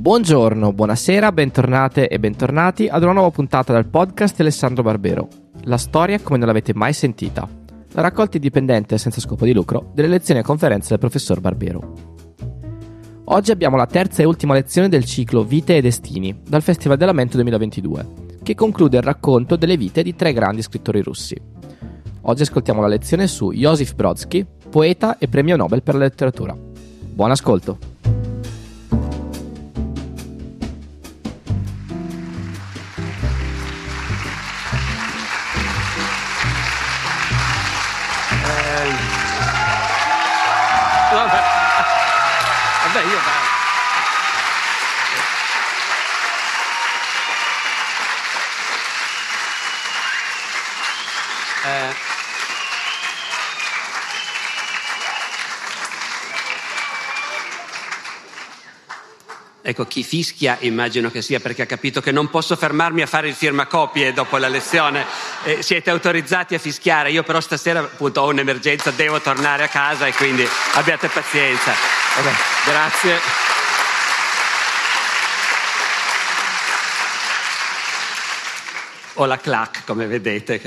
[0.00, 5.26] Buongiorno, buonasera, bentornate e bentornati ad una nuova puntata del podcast Alessandro Barbero.
[5.64, 7.48] La storia come non l'avete mai sentita.
[7.94, 11.94] La raccolta indipendente senza scopo di lucro delle lezioni e conferenze del professor Barbero.
[13.24, 17.08] Oggi abbiamo la terza e ultima lezione del ciclo Vite e Destini dal Festival del
[17.08, 18.06] Lamento 2022,
[18.44, 21.36] che conclude il racconto delle vite di tre grandi scrittori russi.
[22.20, 26.56] Oggi ascoltiamo la lezione su Josif Brodsky, poeta e premio Nobel per la letteratura.
[26.56, 28.17] Buon ascolto!
[59.68, 63.28] Ecco, chi fischia immagino che sia perché ha capito che non posso fermarmi a fare
[63.28, 65.04] il firmacopie dopo la lezione.
[65.44, 70.06] Eh, siete autorizzati a fischiare, io però stasera appunto ho un'emergenza, devo tornare a casa
[70.06, 71.74] e quindi abbiate pazienza.
[72.16, 72.30] Vabbè,
[72.64, 73.20] grazie.
[79.16, 80.58] Ho la clac, come vedete.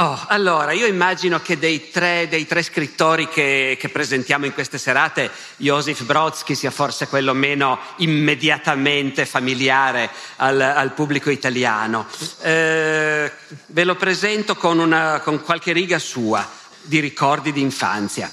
[0.00, 4.78] Oh, allora, io immagino che dei tre, dei tre scrittori che, che, presentiamo in queste
[4.78, 12.06] serate, Josef Brodsky sia forse quello meno immediatamente familiare al, al pubblico italiano.
[12.42, 13.32] Eh,
[13.66, 16.48] ve lo presento con, una, con qualche riga sua
[16.82, 18.32] di ricordi di infanzia.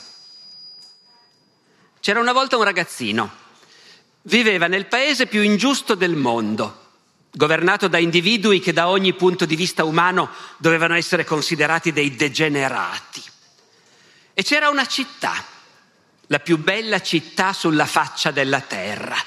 [2.00, 3.32] C'era una volta un ragazzino,
[4.22, 6.84] viveva nel paese più ingiusto del mondo
[7.36, 13.22] governato da individui che da ogni punto di vista umano dovevano essere considerati dei degenerati.
[14.33, 15.44] E c'era una città,
[16.28, 19.17] la più bella città sulla faccia della terra,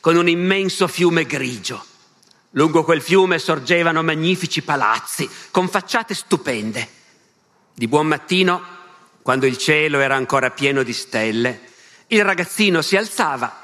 [0.00, 1.84] con un immenso fiume grigio.
[2.50, 6.88] Lungo quel fiume sorgevano magnifici palazzi con facciate stupende.
[7.74, 8.62] Di buon mattino,
[9.22, 11.60] quando il cielo era ancora pieno di stelle,
[12.08, 13.61] il ragazzino si alzava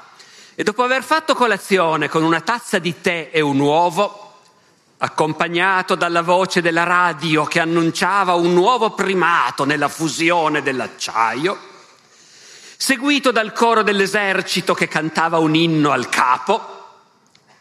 [0.59, 4.33] e dopo aver fatto colazione con una tazza di tè e un uovo,
[4.97, 11.57] accompagnato dalla voce della radio che annunciava un nuovo primato nella fusione dell'acciaio,
[12.75, 16.87] seguito dal coro dell'esercito che cantava un inno al capo,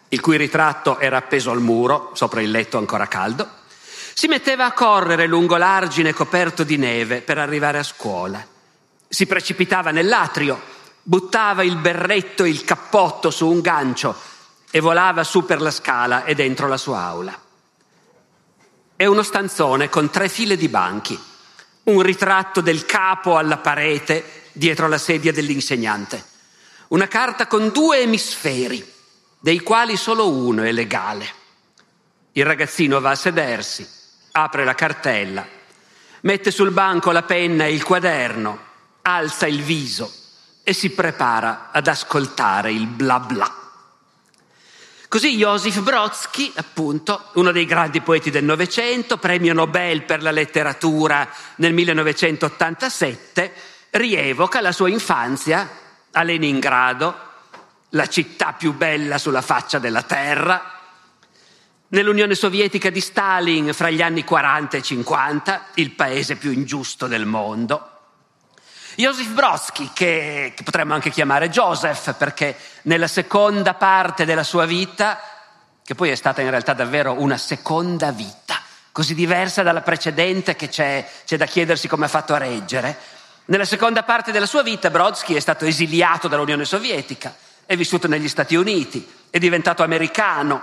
[0.09, 3.49] il cui ritratto era appeso al muro, sopra il letto ancora caldo,
[4.13, 8.45] si metteva a correre lungo l'argine coperto di neve per arrivare a scuola.
[9.07, 10.78] Si precipitava nell'atrio
[11.09, 14.15] buttava il berretto e il cappotto su un gancio
[14.71, 17.41] e volava su per la scala e dentro la sua aula.
[18.95, 21.19] È uno stanzone con tre file di banchi,
[21.85, 26.23] un ritratto del capo alla parete dietro la sedia dell'insegnante,
[26.89, 28.87] una carta con due emisferi,
[29.41, 31.27] dei quali solo uno è legale.
[32.33, 33.89] Il ragazzino va a sedersi,
[34.33, 35.47] apre la cartella,
[36.21, 38.59] mette sul banco la penna e il quaderno,
[39.01, 40.18] alza il viso
[40.69, 43.51] e si prepara ad ascoltare il bla bla.
[45.09, 51.27] Così Josif Brodsky, appunto, uno dei grandi poeti del Novecento, premio Nobel per la letteratura
[51.55, 53.53] nel 1987,
[53.93, 55.71] rievoca la sua infanzia
[56.13, 57.19] a Leningrado,
[57.89, 60.71] la città più bella sulla faccia della terra,
[61.89, 67.25] nell'Unione Sovietica di Stalin fra gli anni 40 e 50, il paese più ingiusto del
[67.25, 67.88] mondo,
[69.01, 75.21] Joseph Brodsky, che, che potremmo anche chiamare Joseph, perché nella seconda parte della sua vita,
[75.85, 78.61] che poi è stata in realtà davvero una seconda vita,
[78.91, 82.99] così diversa dalla precedente che c'è, c'è da chiedersi come ha fatto a reggere,
[83.45, 87.37] nella seconda parte della sua vita Brodsky è stato esiliato dall'Unione Sovietica,
[87.67, 90.61] è vissuto negli Stati Uniti, è diventato americano,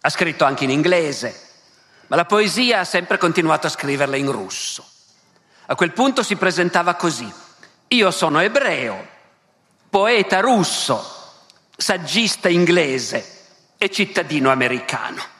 [0.00, 1.40] ha scritto anche in inglese,
[2.06, 4.92] ma la poesia ha sempre continuato a scriverla in russo.
[5.66, 7.30] A quel punto si presentava così.
[7.88, 9.06] Io sono ebreo,
[9.88, 11.02] poeta russo,
[11.76, 13.32] saggista inglese
[13.78, 15.32] e cittadino americano.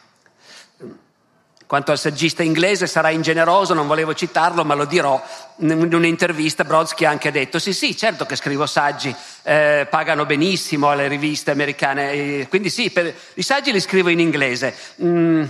[1.66, 5.20] Quanto al saggista inglese sarà ingeneroso, non volevo citarlo, ma lo dirò.
[5.56, 10.90] In un'intervista Brodsky ha anche detto: Sì, sì, certo che scrivo saggi, eh, pagano benissimo
[10.90, 14.74] alle riviste americane, quindi sì, per, i saggi li scrivo in inglese.
[15.02, 15.44] Mm,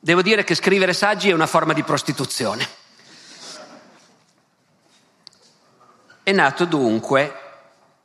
[0.00, 2.83] devo dire che scrivere saggi è una forma di prostituzione.
[6.24, 7.40] È nato dunque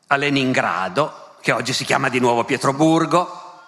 [0.07, 3.61] a Leningrado, che oggi si chiama di nuovo Pietroburgo,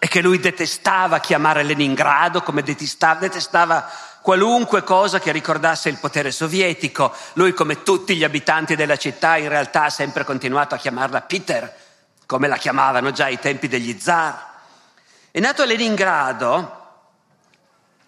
[0.00, 3.88] e che lui detestava chiamare Leningrado, come detestava, detestava
[4.20, 7.14] qualunque cosa che ricordasse il potere sovietico.
[7.34, 11.72] Lui, come tutti gli abitanti della città, in realtà ha sempre continuato a chiamarla Peter,
[12.26, 14.44] come la chiamavano già ai tempi degli zar.
[15.30, 16.82] È nato a Leningrado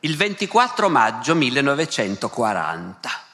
[0.00, 3.25] il 24 maggio 1940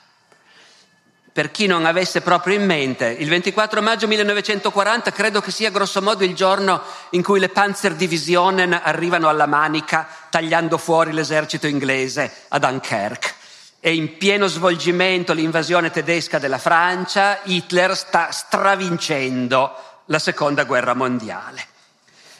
[1.33, 6.25] per chi non avesse proprio in mente, il 24 maggio 1940 credo che sia grossomodo
[6.25, 13.31] il giorno in cui le Panzerdivisionen arrivano alla Manica tagliando fuori l'esercito inglese a Dunkerque.
[13.81, 19.75] È in pieno svolgimento l'invasione tedesca della Francia, Hitler sta stravincendo
[20.07, 21.67] la seconda guerra mondiale.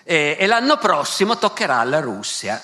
[0.05, 2.63] E, e l'anno prossimo toccherà alla Russia.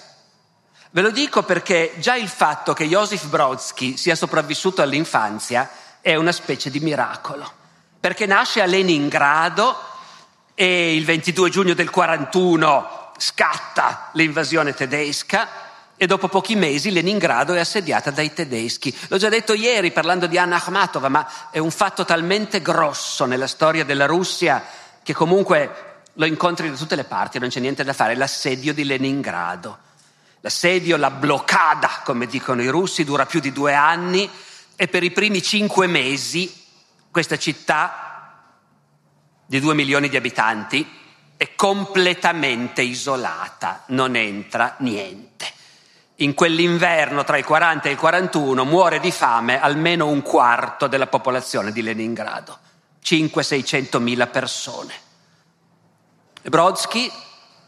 [0.90, 5.68] Ve lo dico perché già il fatto che Josef Brodsky sia sopravvissuto all'infanzia
[6.08, 7.52] è una specie di miracolo,
[8.00, 9.76] perché nasce a Leningrado
[10.54, 15.46] e il 22 giugno del 41 scatta l'invasione tedesca
[15.98, 18.96] e dopo pochi mesi Leningrado è assediata dai tedeschi.
[19.08, 23.46] L'ho già detto ieri parlando di Anna Akhmatova, ma è un fatto talmente grosso nella
[23.46, 24.64] storia della Russia
[25.02, 28.84] che comunque lo incontri da tutte le parti, non c'è niente da fare, l'assedio di
[28.84, 29.76] Leningrado.
[30.40, 34.30] L'assedio, la bloccada, come dicono i russi, dura più di due anni
[34.80, 36.54] e per i primi cinque mesi
[37.10, 38.44] questa città
[39.44, 40.88] di due milioni di abitanti
[41.36, 45.46] è completamente isolata, non entra niente.
[46.16, 51.08] In quell'inverno tra il 40 e il 41 muore di fame almeno un quarto della
[51.08, 52.56] popolazione di Leningrado,
[53.04, 54.94] 500-600 mila persone.
[56.42, 57.10] Brodsky,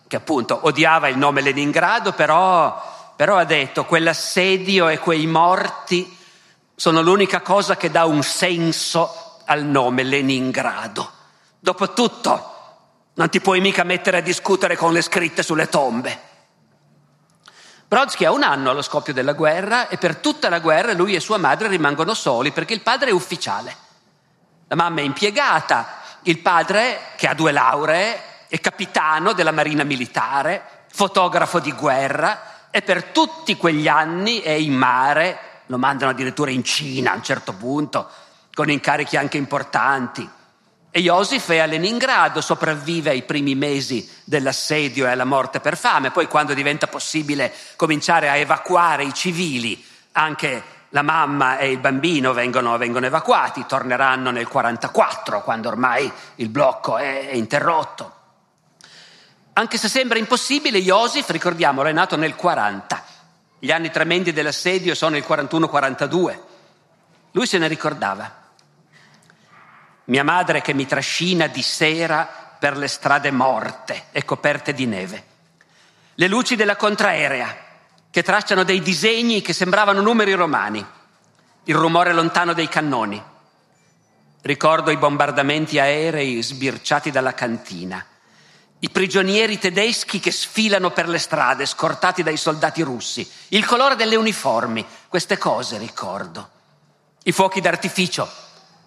[0.06, 6.18] che appunto odiava il nome Leningrado, però, però ha detto quell'assedio e quei morti
[6.80, 11.10] sono l'unica cosa che dà un senso al nome Leningrado.
[11.58, 12.54] Dopotutto,
[13.16, 16.18] non ti puoi mica mettere a discutere con le scritte sulle tombe.
[17.86, 21.20] Brodsky ha un anno allo scoppio della guerra e per tutta la guerra lui e
[21.20, 23.76] sua madre rimangono soli perché il padre è ufficiale.
[24.66, 25.86] La mamma è impiegata,
[26.22, 32.80] il padre, che ha due lauree, è capitano della marina militare, fotografo di guerra e
[32.80, 37.52] per tutti quegli anni è in mare lo mandano addirittura in Cina a un certo
[37.52, 38.08] punto,
[38.52, 40.28] con incarichi anche importanti.
[40.90, 46.10] E Josef è a Leningrado, sopravvive ai primi mesi dell'assedio e alla morte per fame,
[46.10, 49.82] poi quando diventa possibile cominciare a evacuare i civili,
[50.12, 56.48] anche la mamma e il bambino vengono, vengono evacuati, torneranno nel 1944, quando ormai il
[56.48, 58.14] blocco è, è interrotto.
[59.52, 63.09] Anche se sembra impossibile, Josef, ricordiamolo, è nato nel 40
[63.62, 66.38] gli anni tremendi dell'assedio sono il 41-42.
[67.32, 68.38] Lui se ne ricordava.
[70.04, 75.24] Mia madre che mi trascina di sera per le strade morte e coperte di neve.
[76.14, 77.54] Le luci della contraerea
[78.10, 80.84] che tracciano dei disegni che sembravano numeri romani.
[81.64, 83.22] Il rumore lontano dei cannoni.
[84.40, 88.02] Ricordo i bombardamenti aerei sbirciati dalla cantina
[88.82, 94.16] i prigionieri tedeschi che sfilano per le strade, scortati dai soldati russi, il colore delle
[94.16, 96.48] uniformi, queste cose ricordo.
[97.24, 98.28] I fuochi d'artificio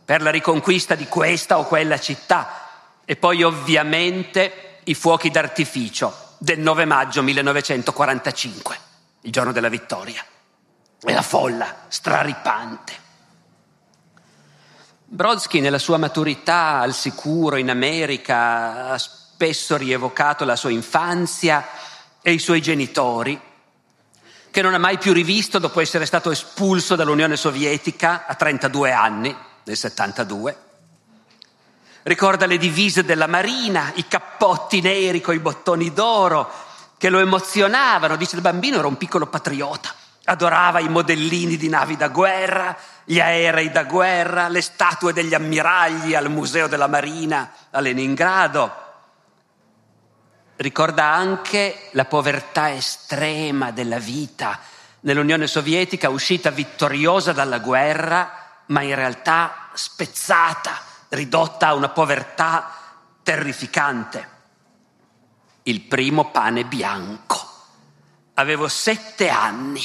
[0.03, 2.69] per la riconquista di questa o quella città
[3.05, 8.79] e poi ovviamente i fuochi d'artificio del 9 maggio 1945,
[9.21, 10.25] il giorno della vittoria.
[11.05, 13.01] E la folla straripante.
[15.05, 18.97] Brodsky nella sua maturità al sicuro in America ha
[19.33, 21.67] spesso rievocato la sua infanzia
[22.21, 23.39] e i suoi genitori,
[24.51, 29.35] che non ha mai più rivisto dopo essere stato espulso dall'Unione Sovietica a 32 anni,
[29.63, 30.57] nel 72.
[32.03, 36.51] Ricorda le divise della Marina, i cappotti neri con i bottoni d'oro
[36.97, 38.15] che lo emozionavano.
[38.15, 39.93] Dice, da bambino era un piccolo patriota,
[40.25, 46.13] adorava i modellini di navi da guerra, gli aerei da guerra, le statue degli ammiragli
[46.13, 48.82] al Museo della Marina a Leningrado
[50.57, 54.59] ricorda anche la povertà estrema della vita
[55.01, 60.79] nell'Unione Sovietica, uscita vittoriosa dalla guerra, ma in realtà spezzata,
[61.09, 62.71] ridotta a una povertà
[63.23, 64.29] terrificante.
[65.63, 67.51] Il primo pane bianco.
[68.35, 69.83] Avevo sette anni.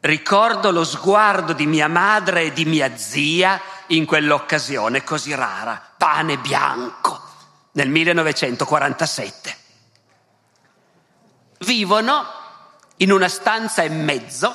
[0.00, 5.80] Ricordo lo sguardo di mia madre e di mia zia in quell'occasione così rara.
[5.96, 7.21] Pane bianco
[7.72, 9.56] nel 1947.
[11.58, 12.26] Vivono
[12.96, 14.54] in una stanza e mezzo,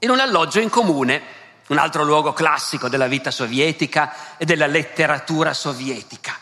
[0.00, 1.22] in un alloggio in comune,
[1.68, 6.36] un altro luogo classico della vita sovietica e della letteratura sovietica.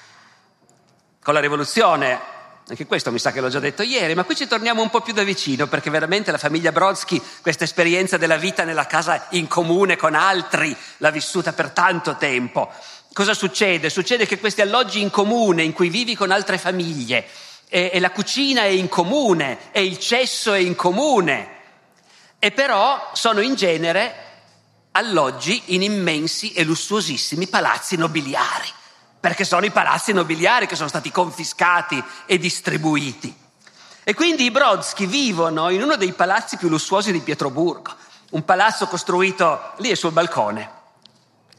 [1.23, 2.39] Con la rivoluzione
[2.71, 5.01] anche questo mi sa che l'ho già detto ieri, ma qui ci torniamo un po'
[5.01, 9.49] più da vicino perché veramente la famiglia Brodsky questa esperienza della vita nella casa in
[9.49, 12.73] comune con altri l'ha vissuta per tanto tempo
[13.13, 13.91] Cosa succede?
[13.91, 17.27] Succede che questi alloggi in comune, in cui vivi con altre famiglie,
[17.69, 21.59] e, e la cucina è in comune, e il cesso è in comune,
[22.39, 24.29] e però sono in genere
[24.93, 28.69] alloggi in immensi e lussuosissimi palazzi nobiliari,
[29.19, 33.35] perché sono i palazzi nobiliari che sono stati confiscati e distribuiti.
[34.05, 37.93] E quindi i Brodsky vivono in uno dei palazzi più lussuosi di Pietroburgo,
[38.31, 40.79] un palazzo costruito lì sul balcone.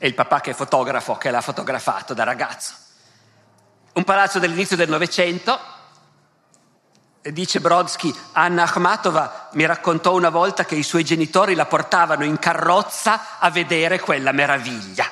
[0.04, 2.74] E il papà che è fotografo, che l'ha fotografato da ragazzo.
[3.94, 5.60] Un palazzo dell'inizio del Novecento,
[7.22, 12.40] dice Brodsky, Anna Akhmatova mi raccontò una volta che i suoi genitori la portavano in
[12.40, 15.08] carrozza a vedere quella meraviglia.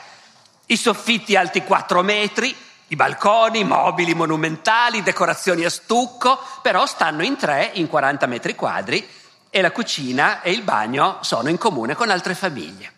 [0.65, 2.55] I soffitti alti 4 metri,
[2.87, 9.07] i balconi, mobili monumentali, decorazioni a stucco, però stanno in tre, in 40 metri quadri,
[9.51, 12.93] e la cucina e il bagno sono in comune con altre famiglie.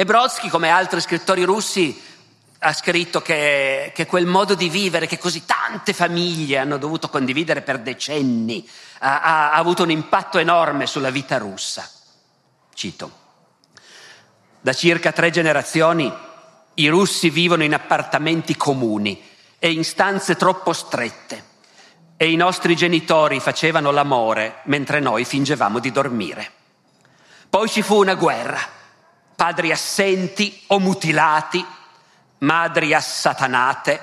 [0.00, 2.00] E Brodsky, come altri scrittori russi,
[2.60, 7.62] ha scritto che, che, quel modo di vivere che così tante famiglie hanno dovuto condividere
[7.62, 8.64] per decenni
[9.00, 11.90] ha, ha, ha avuto un impatto enorme sulla vita russa.
[12.74, 13.10] Cito,
[14.60, 16.08] da circa tre generazioni
[16.74, 19.20] i russi vivono in appartamenti comuni
[19.58, 21.44] e in stanze troppo strette
[22.16, 26.52] e i nostri genitori facevano l'amore mentre noi fingevamo di dormire.
[27.50, 28.76] Poi ci fu una guerra,
[29.38, 31.64] padri assenti o mutilati,
[32.38, 34.00] madri assatanate,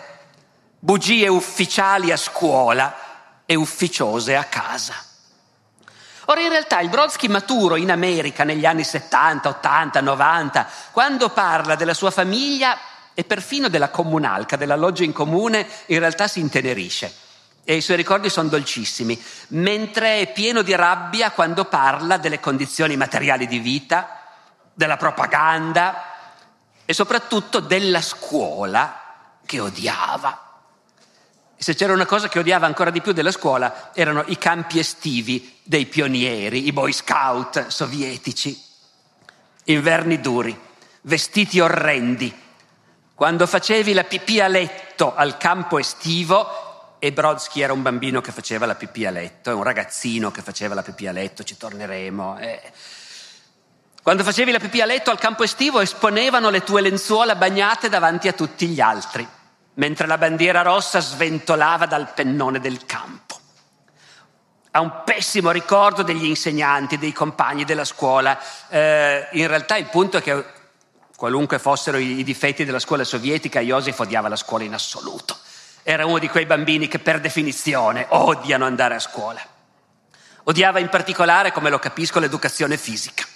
[0.80, 4.94] bugie ufficiali a scuola e ufficiose a casa.
[6.28, 11.76] Ora in realtà il Brodsky maturo in America negli anni 70, 80, 90, quando parla
[11.76, 12.78] della sua famiglia
[13.14, 17.14] e perfino della comunalca, della loggia in comune, in realtà si intenerisce
[17.66, 22.96] e i suoi ricordi sono dolcissimi, mentre è pieno di rabbia quando parla delle condizioni
[22.96, 24.22] materiali di vita,
[24.76, 26.04] della propaganda
[26.86, 29.02] e soprattutto della scuola
[29.46, 30.42] che odiava.
[31.58, 35.60] Se c'era una cosa che odiava ancora di più della scuola erano i campi estivi
[35.64, 38.62] dei pionieri, i boy scout sovietici.
[39.64, 40.60] Inverni duri,
[41.02, 42.44] vestiti orrendi.
[43.16, 48.32] Quando facevi la pipì a letto al campo estivo, e Brodsky era un bambino che
[48.32, 51.56] faceva la pipì a letto, è un ragazzino che faceva la pipì a letto, ci
[51.56, 52.38] torneremo.
[52.40, 52.62] Eh.
[54.06, 58.28] Quando facevi la pipì a letto al campo estivo esponevano le tue lenzuola bagnate davanti
[58.28, 59.28] a tutti gli altri
[59.74, 63.40] mentre la bandiera rossa sventolava dal pennone del campo.
[64.70, 68.40] Ha un pessimo ricordo degli insegnanti, dei compagni della scuola.
[68.70, 70.46] Eh, in realtà il punto è che
[71.16, 75.36] qualunque fossero i, difetti della scuola sovietica, Joseph odiava la scuola in assoluto.
[75.82, 79.42] Era uno di quei bambini che per definizione odiano andare a scuola.
[80.44, 83.34] Odiava in particolare, come lo capisco, l'educazione fisica.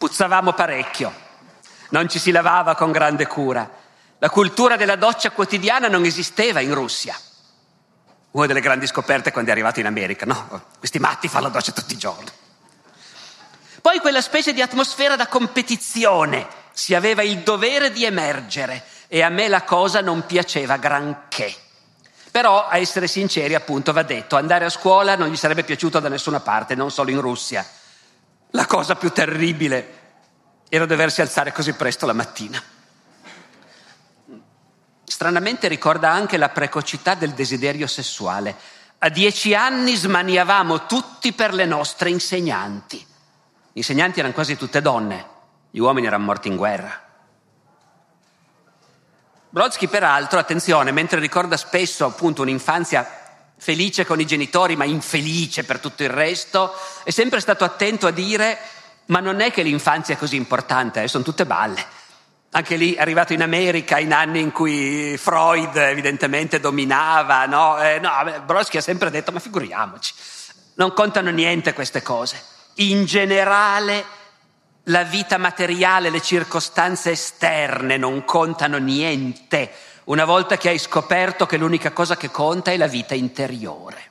[0.00, 1.28] Puzzavamo parecchio
[1.90, 3.68] non ci si lavava con grande cura.
[4.18, 7.14] La cultura della doccia quotidiana non esisteva in Russia.
[8.30, 10.62] Una delle grandi scoperte quando è arrivato in America, no?
[10.78, 12.30] Questi matti fanno la doccia tutti i giorni.
[13.82, 19.28] Poi quella specie di atmosfera da competizione, si aveva il dovere di emergere e a
[19.28, 21.54] me la cosa non piaceva granché.
[22.30, 26.08] Però, a essere sinceri, appunto, va detto, andare a scuola non gli sarebbe piaciuto da
[26.08, 27.66] nessuna parte, non solo in Russia.
[28.50, 29.98] La cosa più terribile
[30.68, 32.62] era doversi alzare così presto la mattina.
[35.04, 38.56] Stranamente ricorda anche la precocità del desiderio sessuale.
[38.98, 42.96] A dieci anni smaniavamo tutti per le nostre insegnanti.
[42.96, 45.26] Gli insegnanti erano quasi tutte donne,
[45.70, 47.08] gli uomini erano morti in guerra.
[49.48, 53.19] Brodsky, peraltro, attenzione, mentre ricorda spesso appunto un'infanzia
[53.60, 56.72] felice con i genitori, ma infelice per tutto il resto,
[57.04, 58.58] è sempre stato attento a dire
[59.10, 61.84] ma non è che l'infanzia è così importante, eh, sono tutte balle.
[62.52, 67.80] Anche lì è arrivato in America in anni in cui Freud evidentemente dominava, no?
[67.80, 68.10] Eh, no
[68.44, 70.14] Brodsky ha sempre detto, ma figuriamoci,
[70.74, 72.42] non contano niente queste cose.
[72.76, 74.04] In generale
[74.84, 79.70] la vita materiale, le circostanze esterne non contano niente
[80.10, 84.10] una volta che hai scoperto che l'unica cosa che conta è la vita interiore.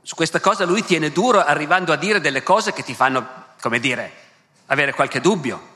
[0.00, 3.78] Su questa cosa lui tiene duro arrivando a dire delle cose che ti fanno, come
[3.78, 4.12] dire,
[4.66, 5.74] avere qualche dubbio.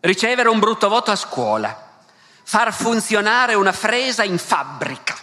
[0.00, 2.00] Ricevere un brutto voto a scuola,
[2.42, 5.14] far funzionare una fresa in fabbrica,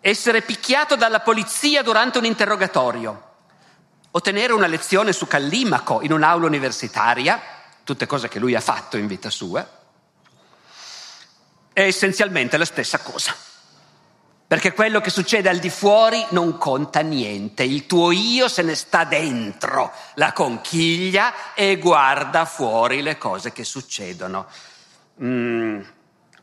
[0.00, 3.34] essere picchiato dalla polizia durante un interrogatorio,
[4.12, 7.38] ottenere una lezione su Callimaco in un'aula universitaria,
[7.84, 9.84] tutte cose che lui ha fatto in vita sua,
[11.76, 13.36] è essenzialmente la stessa cosa.
[14.46, 18.74] perché quello che succede al di fuori non conta niente, il tuo io se ne
[18.74, 24.46] sta dentro la conchiglia e guarda fuori le cose che succedono.
[25.22, 25.80] Mm,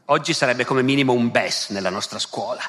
[0.06, 2.62] oggi sarebbe come minimo un BES nella nostra scuola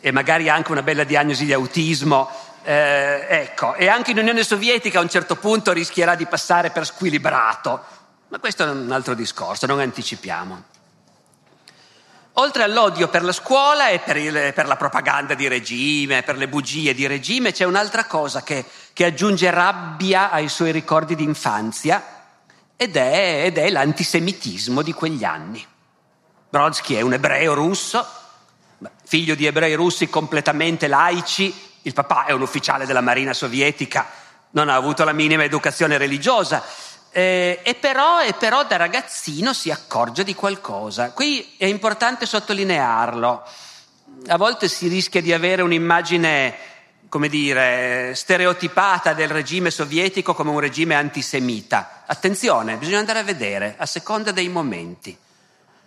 [0.00, 2.28] e magari anche una bella diagnosi di autismo.
[2.64, 6.84] Eh, ecco, e anche in Unione Sovietica a un certo punto rischierà di passare per
[6.84, 7.84] squilibrato,
[8.26, 10.77] ma questo è un altro discorso, non anticipiamo.
[12.40, 16.46] Oltre all'odio per la scuola e per, il, per, la propaganda di regime, per le
[16.46, 22.00] bugie di regime, c'è un'altra cosa che, che aggiunge rabbia ai suoi ricordi di infanzia
[22.76, 25.66] ed è, ed è l'antisemitismo di quegli anni.
[26.48, 28.06] Brodsky è un ebreo russo,
[29.04, 31.52] figlio di ebrei russi completamente laici,
[31.82, 34.06] il papà è un ufficiale della Marina sovietica,
[34.50, 36.62] non ha avuto la minima educazione religiosa
[37.10, 41.10] eh, e, però, e però da ragazzino si accorge di qualcosa.
[41.12, 43.42] Qui è importante sottolinearlo.
[44.26, 46.54] A volte si rischia di avere un'immagine,
[47.08, 52.02] come dire, stereotipata del regime sovietico come un regime antisemita.
[52.06, 55.16] Attenzione, bisogna andare a vedere a seconda dei momenti.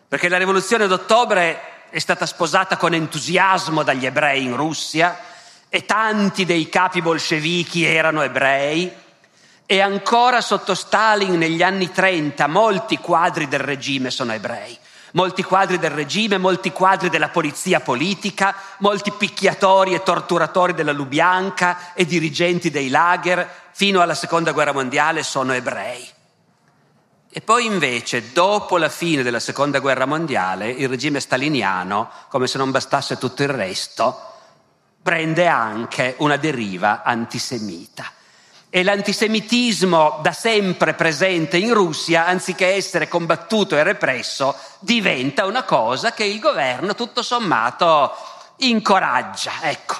[0.07, 5.17] Perché la rivoluzione d'ottobre è stata sposata con entusiasmo dagli ebrei in Russia
[5.69, 8.91] e tanti dei capi bolscevichi erano ebrei
[9.71, 14.77] e ancora sotto Stalin negli anni 30 molti quadri del regime sono ebrei.
[15.13, 21.93] Molti quadri del regime, molti quadri della polizia politica, molti picchiatori e torturatori della Lubianca
[21.93, 26.05] e dirigenti dei lager fino alla seconda guerra mondiale sono ebrei.
[27.29, 32.57] E poi invece, dopo la fine della seconda guerra mondiale, il regime staliniano, come se
[32.57, 34.33] non bastasse tutto il resto,
[35.01, 38.11] prende anche una deriva antisemita
[38.73, 46.13] e l'antisemitismo da sempre presente in Russia, anziché essere combattuto e represso, diventa una cosa
[46.13, 48.15] che il governo tutto sommato
[48.59, 49.51] incoraggia.
[49.63, 49.95] Ecco.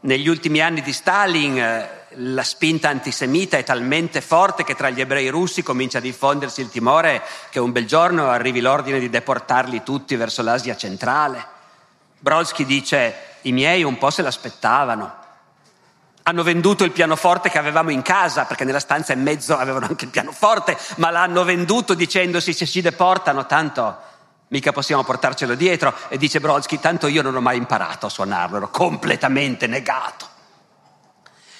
[0.00, 5.02] Negli ultimi anni di Stalin eh, la spinta antisemita è talmente forte che tra gli
[5.02, 9.82] ebrei russi comincia a diffondersi il timore che un bel giorno arrivi l'ordine di deportarli
[9.82, 11.46] tutti verso l'Asia centrale.
[12.18, 15.22] Brodsky dice i miei un po' se l'aspettavano
[16.26, 20.06] hanno venduto il pianoforte che avevamo in casa, perché nella stanza in mezzo avevano anche
[20.06, 23.96] il pianoforte, ma l'hanno venduto dicendosi se ci deportano, tanto
[24.48, 25.94] mica possiamo portarcelo dietro.
[26.08, 30.28] E dice Brodsky, tanto io non ho mai imparato a suonarlo, ero completamente negato.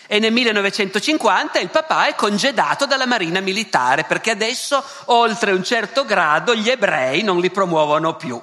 [0.07, 6.07] E nel 1950 il papà è congedato dalla marina militare perché adesso, oltre un certo
[6.07, 8.41] grado, gli ebrei non li promuovono più.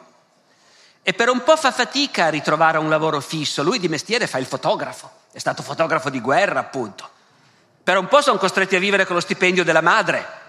[1.01, 4.37] E per un po' fa fatica a ritrovare un lavoro fisso, lui di mestiere fa
[4.37, 7.09] il fotografo è stato fotografo di guerra, appunto.
[7.83, 10.39] Per un po' sono costretti a vivere con lo stipendio della madre.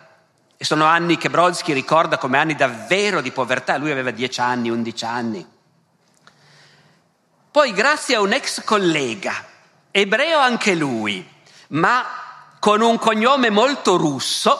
[0.57, 3.77] E sono anni che Brodsky ricorda come anni davvero di povertà.
[3.77, 5.47] Lui aveva 10 anni, 11 anni.
[7.51, 9.45] Poi, grazie a un ex collega,
[9.91, 11.29] ebreo anche lui,
[11.69, 12.05] ma
[12.59, 14.59] con un cognome molto russo,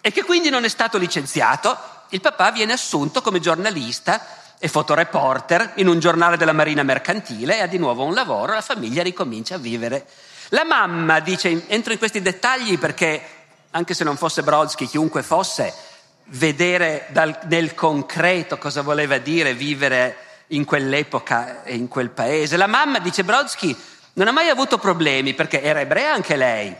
[0.00, 4.20] e che quindi non è stato licenziato, il papà viene assunto come giornalista
[4.60, 8.60] è fotoreporter in un giornale della Marina Mercantile e ha di nuovo un lavoro, la
[8.60, 10.06] famiglia ricomincia a vivere.
[10.50, 13.22] La mamma dice, entro in questi dettagli perché
[13.70, 15.72] anche se non fosse Brodsky, chiunque fosse,
[16.24, 20.16] vedere dal, nel concreto cosa voleva dire vivere
[20.48, 22.58] in quell'epoca e in quel paese.
[22.58, 23.74] La mamma, dice Brodsky,
[24.12, 26.76] non ha mai avuto problemi perché era ebrea anche lei,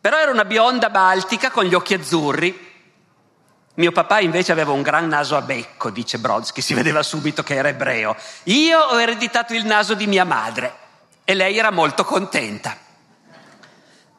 [0.00, 2.71] però era una bionda baltica con gli occhi azzurri,
[3.74, 7.54] mio papà invece aveva un gran naso a becco, dice Brodsky, si vedeva subito che
[7.54, 8.14] era ebreo.
[8.44, 10.74] Io ho ereditato il naso di mia madre
[11.24, 12.76] e lei era molto contenta.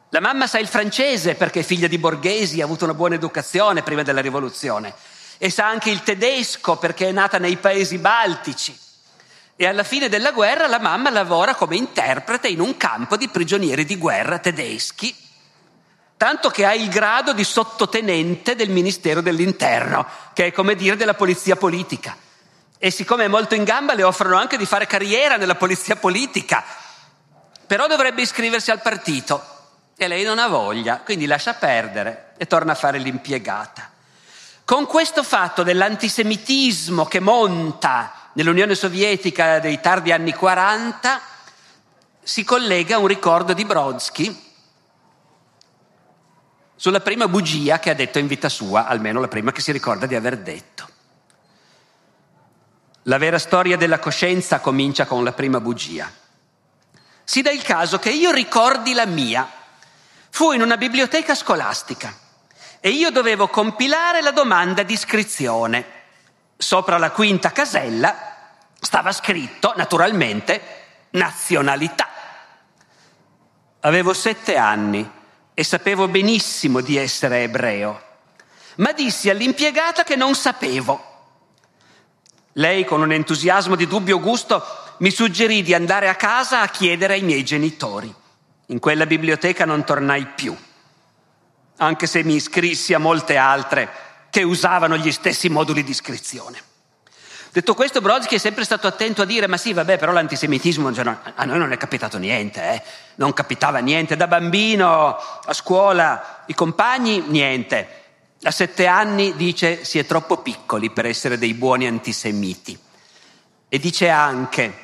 [0.08, 3.82] La mamma sa il francese perché è figlia di borghesi, ha avuto una buona educazione
[3.82, 4.92] prima della rivoluzione
[5.38, 8.76] e sa anche il tedesco perché è nata nei paesi baltici.
[9.54, 13.84] E alla fine della guerra la mamma lavora come interprete in un campo di prigionieri
[13.84, 15.23] di guerra tedeschi
[16.24, 21.12] tanto che ha il grado di sottotenente del Ministero dell'Interno, che è come dire della
[21.12, 22.16] polizia politica.
[22.78, 26.64] E siccome è molto in gamba le offrono anche di fare carriera nella polizia politica,
[27.66, 29.44] però dovrebbe iscriversi al partito
[29.98, 33.90] e lei non ha voglia, quindi lascia perdere e torna a fare l'impiegata.
[34.64, 41.20] Con questo fatto dell'antisemitismo che monta nell'Unione Sovietica dei tardi anni 40
[42.22, 44.43] si collega un ricordo di Brodsky
[46.76, 50.06] sulla prima bugia che ha detto in vita sua, almeno la prima che si ricorda
[50.06, 50.88] di aver detto.
[53.02, 56.10] La vera storia della coscienza comincia con la prima bugia.
[57.22, 59.48] Si dà il caso che io ricordi la mia.
[60.30, 62.12] Fu in una biblioteca scolastica
[62.80, 65.84] e io dovevo compilare la domanda di iscrizione.
[66.56, 68.32] Sopra la quinta casella
[68.84, 70.60] Stava scritto, naturalmente,
[71.12, 72.06] nazionalità.
[73.80, 75.10] Avevo sette anni
[75.54, 78.02] e sapevo benissimo di essere ebreo,
[78.76, 81.12] ma dissi all'impiegata che non sapevo.
[82.54, 84.64] Lei, con un entusiasmo di dubbio gusto,
[84.98, 88.12] mi suggerì di andare a casa a chiedere ai miei genitori.
[88.66, 90.56] In quella biblioteca non tornai più,
[91.76, 93.90] anche se mi iscrissi a molte altre
[94.30, 96.72] che usavano gli stessi moduli di iscrizione.
[97.54, 101.16] Detto questo, Brodsky è sempre stato attento a dire: Ma sì, vabbè, però l'antisemitismo cioè,
[101.36, 102.82] a noi non è capitato niente, eh?
[103.14, 104.16] non capitava niente.
[104.16, 108.02] Da bambino a scuola, i compagni, niente.
[108.42, 112.76] A sette anni dice: Si è troppo piccoli per essere dei buoni antisemiti.
[113.68, 114.78] E dice anche: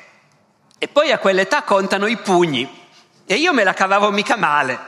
[0.77, 2.87] E poi a quell'età contano i pugni.
[3.25, 4.79] E io me la cavavo mica male.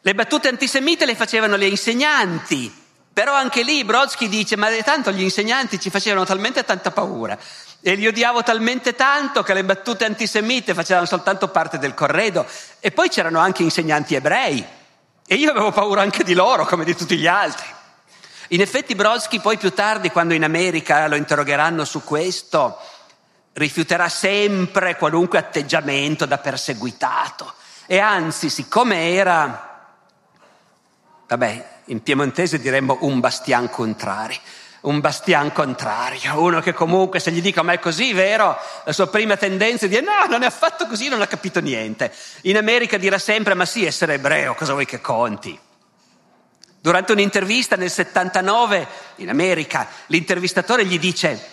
[0.00, 2.83] Le battute antisemite le facevano le insegnanti,
[3.14, 7.38] però anche lì Brodsky dice, ma tanto gli insegnanti ci facevano talmente tanta paura
[7.80, 12.44] e li odiavo talmente tanto che le battute antisemite facevano soltanto parte del corredo.
[12.80, 14.66] E poi c'erano anche insegnanti ebrei.
[15.26, 17.66] E io avevo paura anche di loro come di tutti gli altri.
[18.48, 22.80] In effetti Brodsky poi più tardi, quando in America lo interrogheranno su questo,
[23.52, 27.52] rifiuterà sempre qualunque atteggiamento da perseguitato.
[27.86, 29.86] E anzi, siccome era,
[31.28, 34.38] vabbè, in piemontese diremmo un bastian contrari,
[34.82, 38.56] un bastian contrario, uno che comunque se gli dico ma è così, vero?
[38.84, 41.60] La sua prima tendenza è di dire no, non è affatto così, non ha capito
[41.60, 42.12] niente.
[42.42, 45.58] In America dirà sempre ma sì, essere ebreo, cosa vuoi che conti?
[46.80, 51.52] Durante un'intervista nel 79 in America, l'intervistatore gli dice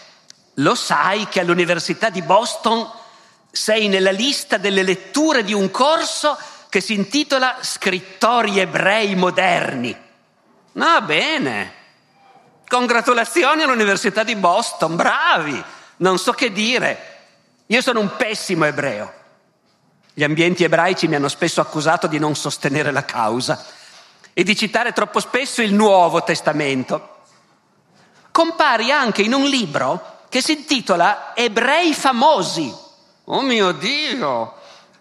[0.55, 2.85] lo sai che all'Università di Boston
[3.49, 10.09] sei nella lista delle letture di un corso che si intitola Scrittori ebrei moderni.
[10.73, 11.73] Va bene.
[12.67, 15.61] Congratulazioni all'Università di Boston, bravi.
[15.97, 17.07] Non so che dire.
[17.67, 19.13] Io sono un pessimo ebreo.
[20.13, 23.65] Gli ambienti ebraici mi hanno spesso accusato di non sostenere la causa
[24.33, 27.19] e di citare troppo spesso il Nuovo Testamento.
[28.31, 32.73] Compari anche in un libro che si intitola Ebrei famosi.
[33.25, 34.55] Oh mio Dio,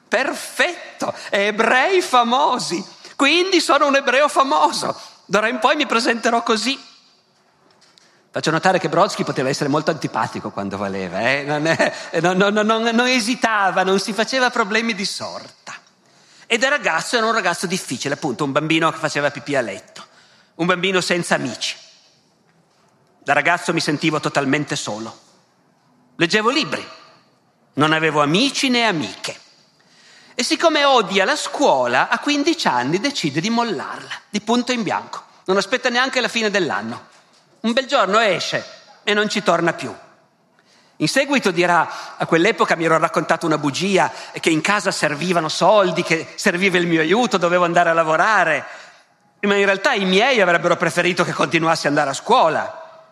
[0.07, 2.85] perfetto, ebrei famosi.
[3.17, 4.97] Quindi sono un ebreo famoso.
[5.31, 6.77] D'ora in poi mi presenterò così.
[8.33, 11.45] Faccio notare che Brodsky poteva essere molto antipatico quando valeva, eh?
[11.45, 15.73] non, è, non, non, non, esitava, non si faceva problemi di sorta.
[16.49, 20.05] E da ragazzo era un ragazzo difficile, appunto, un bambino che faceva pipì a letto,
[20.57, 21.77] un bambino senza amici.
[23.21, 25.17] Da ragazzo mi sentivo totalmente solo.
[26.17, 26.85] Leggevo libri,
[27.75, 29.39] non avevo amici né amiche.
[30.41, 35.23] E siccome odia la scuola, a 15 anni decide di mollarla, di punto in bianco.
[35.45, 37.09] Non aspetta neanche la fine dell'anno.
[37.61, 38.65] Un bel giorno esce
[39.03, 39.95] e non ci torna più.
[40.97, 46.03] In seguito dirà, a quell'epoca mi ero raccontato una bugia, che in casa servivano soldi,
[46.03, 48.65] che serviva il mio aiuto, dovevo andare a lavorare.
[49.41, 53.11] Ma in realtà i miei avrebbero preferito che continuassi ad andare a scuola.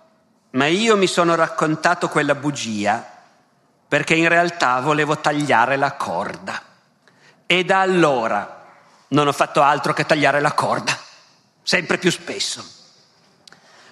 [0.52, 3.04] Ma io mi sono raccontato quella bugia
[3.86, 6.62] perché in realtà volevo tagliare la corda.
[7.50, 8.66] E da allora
[9.08, 10.94] non ho fatto altro che tagliare la corda,
[11.62, 12.62] sempre più spesso.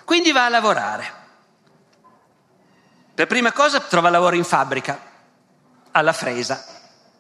[0.05, 1.13] Quindi va a lavorare.
[3.15, 5.01] Per prima cosa trova lavoro in fabbrica,
[5.93, 6.63] alla fresa.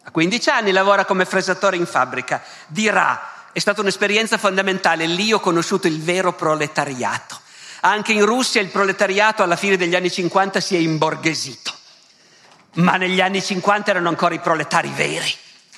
[0.03, 2.43] A 15 anni lavora come fresatore in fabbrica.
[2.67, 7.41] Dirà, è stata un'esperienza fondamentale, lì ho conosciuto il vero proletariato.
[7.81, 11.73] Anche in Russia il proletariato alla fine degli anni 50 si è imborghesito,
[12.75, 15.35] ma negli anni 50 erano ancora i proletari veri,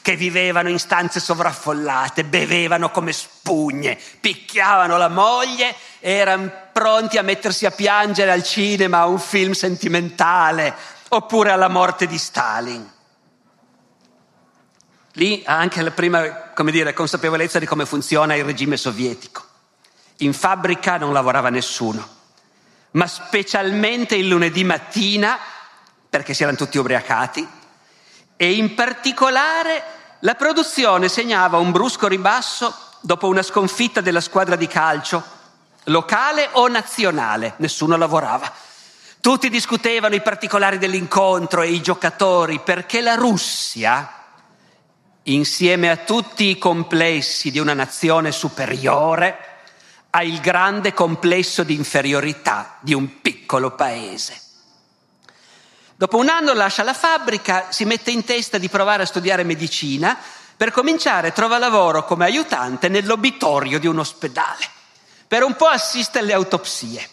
[0.09, 7.66] che vivevano in stanze sovraffollate, bevevano come spugne, picchiavano la moglie, erano pronti a mettersi
[7.66, 10.75] a piangere al cinema a un film sentimentale
[11.11, 12.90] oppure alla morte di Stalin.
[15.12, 19.44] Lì anche la prima, come dire, consapevolezza di come funziona il regime sovietico.
[20.21, 22.09] In fabbrica non lavorava nessuno,
[22.92, 25.38] ma specialmente il lunedì mattina,
[26.09, 27.47] perché si erano tutti ubriacati,
[28.40, 34.66] e in particolare la produzione segnava un brusco ribasso dopo una sconfitta della squadra di
[34.66, 35.22] calcio,
[35.85, 38.52] locale o nazionale, nessuno lavorava.
[39.20, 44.12] Tutti discutevano i particolari dell'incontro e i giocatori perché la Russia,
[45.24, 49.38] insieme a tutti i complessi di una nazione superiore,
[50.11, 54.40] ha il grande complesso di inferiorità di un piccolo paese.
[55.98, 60.16] Dopo un anno lascia la fabbrica, si mette in testa di provare a studiare medicina,
[60.56, 64.64] per cominciare trova lavoro come aiutante nell'obitorio di un ospedale.
[65.26, 67.04] Per un po' assiste alle autopsie,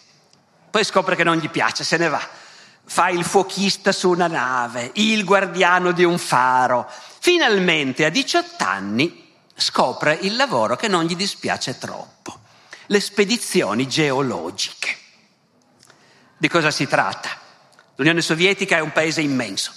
[0.70, 2.24] poi scopre che non gli piace, se ne va.
[2.84, 6.88] fa il fuochista su una nave, il guardiano di un faro.
[7.18, 12.38] Finalmente a 18 anni scopre il lavoro che non gli dispiace troppo,
[12.86, 14.96] le spedizioni geologiche.
[16.36, 17.45] Di cosa si tratta?
[17.96, 19.72] L'Unione Sovietica è un paese immenso,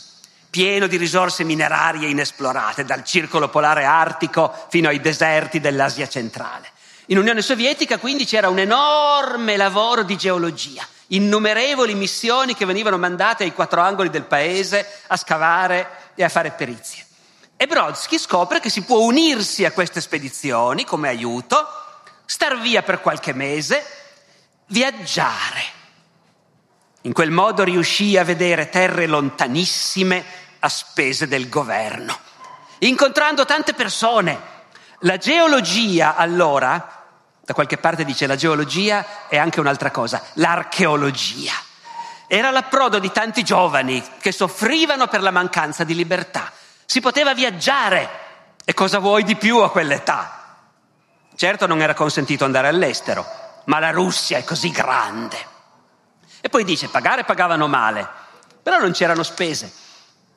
[0.50, 6.70] pieno di risorse minerarie inesplorate, dal circolo polare artico fino ai deserti dell'Asia centrale.
[7.08, 13.44] In Unione Sovietica quindi c'era un enorme lavoro di geologia innumerevoli missioni che venivano mandate
[13.44, 17.06] ai quattro angoli del paese a scavare e a fare perizie.
[17.56, 21.68] E Brodsky scopre che si può unirsi a queste spedizioni come aiuto,
[22.26, 23.86] star via per qualche mese,
[24.68, 25.78] viaggiare.
[27.10, 30.24] In quel modo riuscì a vedere terre lontanissime
[30.60, 32.16] a spese del governo,
[32.78, 34.40] incontrando tante persone.
[35.00, 37.08] La geologia allora
[37.44, 41.54] da qualche parte dice la geologia è anche un'altra cosa, l'archeologia.
[42.28, 46.52] Era l'approdo di tanti giovani che soffrivano per la mancanza di libertà.
[46.86, 48.08] Si poteva viaggiare
[48.64, 50.58] e cosa vuoi di più a quell'età?
[51.36, 53.26] Certo non era consentito andare all'estero,
[53.64, 55.58] ma la Russia è così grande.
[56.42, 58.08] E poi dice, pagare pagavano male,
[58.62, 59.72] però non c'erano spese.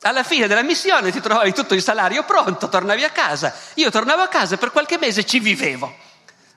[0.01, 3.53] Alla fine della missione ti trovavi tutto il salario pronto, tornavi a casa.
[3.75, 5.95] Io tornavo a casa e per qualche mese ci vivevo.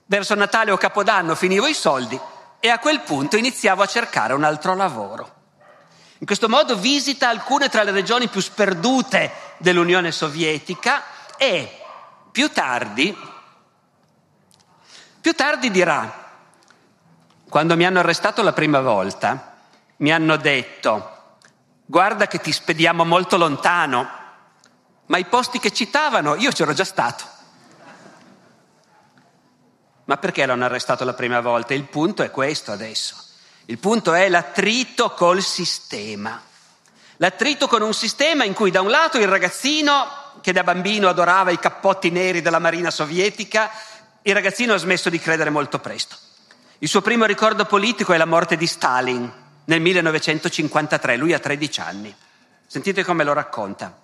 [0.06, 2.18] Verso Natale o Capodanno finivo i soldi
[2.58, 5.34] e a quel punto iniziavo a cercare un altro lavoro.
[6.18, 11.04] In questo modo visita alcune tra le regioni più sperdute dell'Unione Sovietica
[11.36, 11.82] e
[12.32, 13.16] più tardi,
[15.20, 16.25] più tardi dirà,
[17.48, 19.54] quando mi hanno arrestato la prima volta,
[19.98, 21.38] mi hanno detto,
[21.84, 24.08] guarda che ti spediamo molto lontano,
[25.06, 27.24] ma i posti che citavano io c'ero già stato.
[30.04, 31.74] Ma perché l'hanno arrestato la prima volta?
[31.74, 33.16] Il punto è questo adesso.
[33.66, 36.40] Il punto è l'attrito col sistema.
[37.16, 40.06] L'attrito con un sistema in cui da un lato il ragazzino
[40.40, 43.70] che da bambino adorava i cappotti neri della marina sovietica,
[44.22, 46.16] il ragazzino ha smesso di credere molto presto.
[46.78, 49.32] Il suo primo ricordo politico è la morte di Stalin
[49.64, 52.14] nel 1953, lui ha 13 anni.
[52.66, 53.96] Sentite come lo racconta.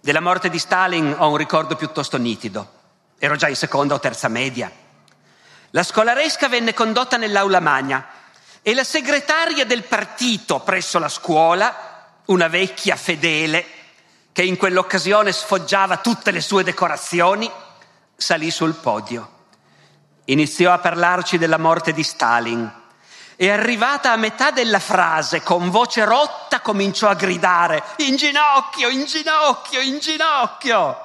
[0.00, 2.72] Della morte di Stalin ho un ricordo piuttosto nitido.
[3.18, 4.68] Ero già in seconda o terza media.
[5.70, 8.04] La scolaresca venne condotta nell'aula magna
[8.60, 13.64] e la segretaria del partito presso la scuola, una vecchia fedele
[14.32, 17.48] che in quell'occasione sfoggiava tutte le sue decorazioni,
[18.16, 19.34] salì sul podio.
[20.26, 22.84] Iniziò a parlarci della morte di Stalin
[23.36, 29.04] e arrivata a metà della frase, con voce rotta, cominciò a gridare in ginocchio, in
[29.04, 31.04] ginocchio, in ginocchio.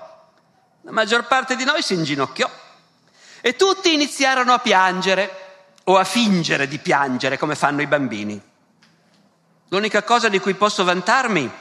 [0.82, 2.50] La maggior parte di noi si inginocchiò
[3.42, 8.42] e tutti iniziarono a piangere o a fingere di piangere come fanno i bambini.
[9.68, 11.52] L'unica cosa di cui posso vantarmi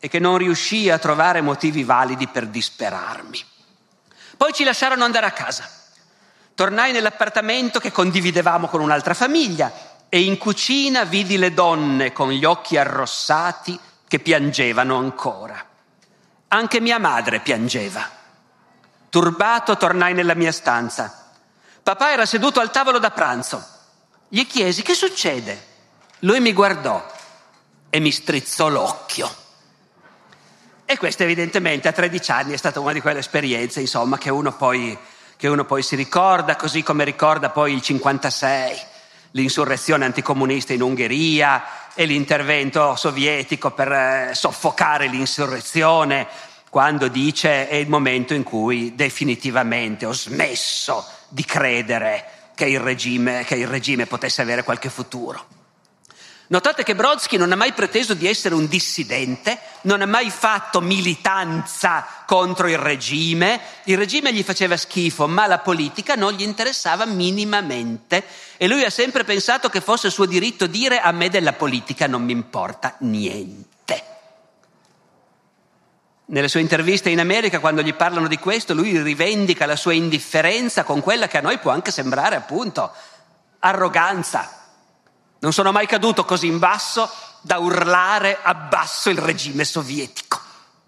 [0.00, 3.44] è che non riuscii a trovare motivi validi per disperarmi.
[4.36, 5.68] Poi ci lasciarono andare a casa.
[6.58, 9.72] Tornai nell'appartamento che condividevamo con un'altra famiglia
[10.08, 15.64] e in cucina vidi le donne con gli occhi arrossati che piangevano ancora.
[16.48, 18.10] Anche mia madre piangeva.
[19.08, 21.30] Turbato tornai nella mia stanza.
[21.80, 23.64] Papà era seduto al tavolo da pranzo.
[24.26, 25.64] Gli chiesi che succede.
[26.22, 27.06] Lui mi guardò
[27.88, 29.32] e mi strizzò l'occhio.
[30.84, 34.52] E questa evidentemente a 13 anni è stata una di quelle esperienze, insomma, che uno
[34.56, 34.98] poi,
[35.38, 38.76] che uno poi si ricorda, così come ricorda poi il 56,
[39.30, 46.26] l'insurrezione anticomunista in Ungheria e l'intervento sovietico per eh, soffocare l'insurrezione
[46.68, 52.24] quando dice è il momento in cui definitivamente ho smesso di credere
[52.56, 55.57] che il regime, che il regime potesse avere qualche futuro.
[56.50, 60.80] Notate che Brodsky non ha mai preteso di essere un dissidente, non ha mai fatto
[60.80, 67.04] militanza contro il regime, il regime gli faceva schifo, ma la politica non gli interessava
[67.04, 68.24] minimamente
[68.56, 72.24] e lui ha sempre pensato che fosse suo diritto dire a me della politica non
[72.24, 74.04] mi importa niente.
[76.30, 80.82] Nelle sue interviste in America, quando gli parlano di questo, lui rivendica la sua indifferenza
[80.82, 82.90] con quella che a noi può anche sembrare appunto
[83.58, 84.57] arroganza.
[85.40, 87.08] Non sono mai caduto così in basso
[87.40, 90.40] da urlare abbasso il regime sovietico.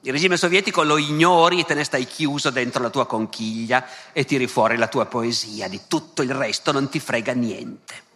[0.02, 4.24] Il regime sovietico lo ignori e te ne stai chiuso dentro la tua conchiglia e
[4.24, 8.08] tiri fuori la tua poesia, di tutto il resto non ti frega niente.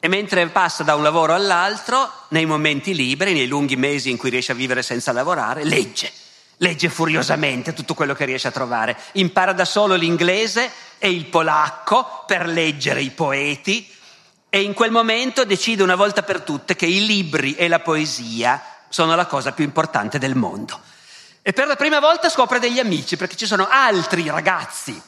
[0.00, 4.30] E mentre passa da un lavoro all'altro, nei momenti liberi, nei lunghi mesi in cui
[4.30, 6.23] riesce a vivere senza lavorare, legge.
[6.64, 12.24] Legge furiosamente tutto quello che riesce a trovare, impara da solo l'inglese e il polacco
[12.26, 13.86] per leggere i poeti
[14.48, 18.62] e in quel momento decide una volta per tutte che i libri e la poesia
[18.88, 20.80] sono la cosa più importante del mondo.
[21.42, 24.98] E per la prima volta scopre degli amici perché ci sono altri ragazzi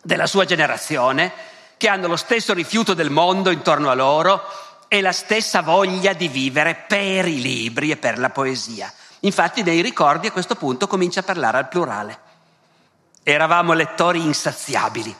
[0.00, 1.30] della sua generazione
[1.76, 4.42] che hanno lo stesso rifiuto del mondo intorno a loro
[4.88, 8.90] e la stessa voglia di vivere per i libri e per la poesia.
[9.20, 12.18] Infatti nei ricordi a questo punto comincia a parlare al plurale.
[13.22, 15.14] Eravamo lettori insaziabili.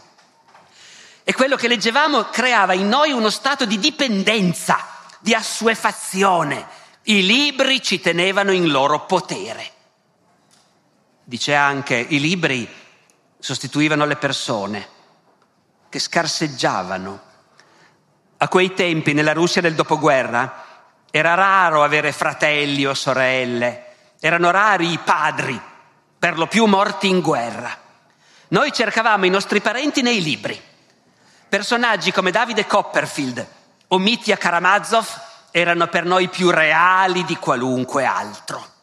[1.25, 4.79] E quello che leggevamo creava in noi uno stato di dipendenza,
[5.19, 6.67] di assuefazione.
[7.05, 9.73] I libri ci tenevano in loro potere.
[11.25, 12.69] Dice anche, i libri
[13.39, 14.89] sostituivano le persone
[15.89, 17.21] che scarseggiavano.
[18.37, 20.65] A quei tempi, nella Russia del dopoguerra,
[21.11, 23.86] era raro avere fratelli o sorelle,
[24.20, 25.61] erano rari i padri,
[26.18, 27.76] per lo più morti in guerra.
[28.48, 30.61] Noi cercavamo i nostri parenti nei libri.
[31.48, 33.46] Personaggi come Davide Copperfield
[33.88, 35.07] o Mitya Karamazov
[35.50, 38.74] erano per noi più reali di qualunque altro.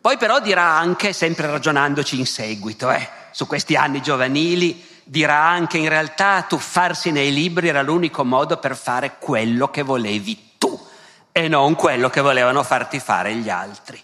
[0.00, 5.78] Poi però dirà anche, sempre ragionandoci in seguito, eh, su questi anni giovanili, dirà anche
[5.78, 10.78] in realtà tuffarsi nei libri era l'unico modo per fare quello che volevi tu
[11.32, 14.02] e non quello che volevano farti fare gli altri.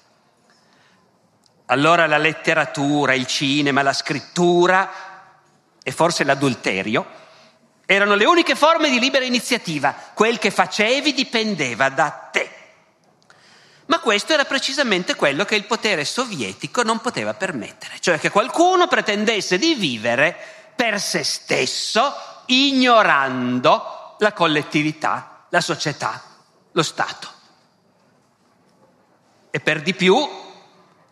[1.66, 4.90] Allora la letteratura, il cinema, la scrittura
[5.82, 7.22] e forse l'adulterio
[7.86, 9.94] erano le uniche forme di libera iniziativa.
[10.14, 12.50] Quel che facevi dipendeva da te.
[13.86, 18.86] Ma questo era precisamente quello che il potere sovietico non poteva permettere, cioè che qualcuno
[18.86, 20.36] pretendesse di vivere
[20.74, 22.14] per se stesso,
[22.46, 26.22] ignorando la collettività, la società,
[26.72, 27.32] lo Stato.
[29.50, 30.16] E per di più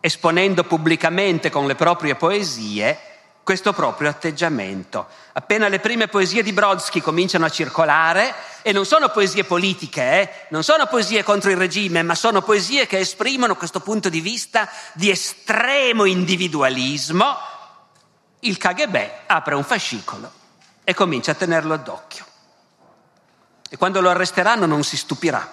[0.05, 2.99] esponendo pubblicamente con le proprie poesie
[3.41, 5.07] questo proprio atteggiamento.
[5.31, 10.29] Appena le prime poesie di Brodsky cominciano a circolare, e non sono poesie politiche, eh,
[10.49, 14.69] non sono poesie contro il regime, ma sono poesie che esprimono questo punto di vista
[14.91, 17.37] di estremo individualismo,
[18.39, 20.29] il KGB apre un fascicolo
[20.83, 22.25] e comincia a tenerlo d'occhio.
[23.69, 25.49] E quando lo arresteranno non si stupirà,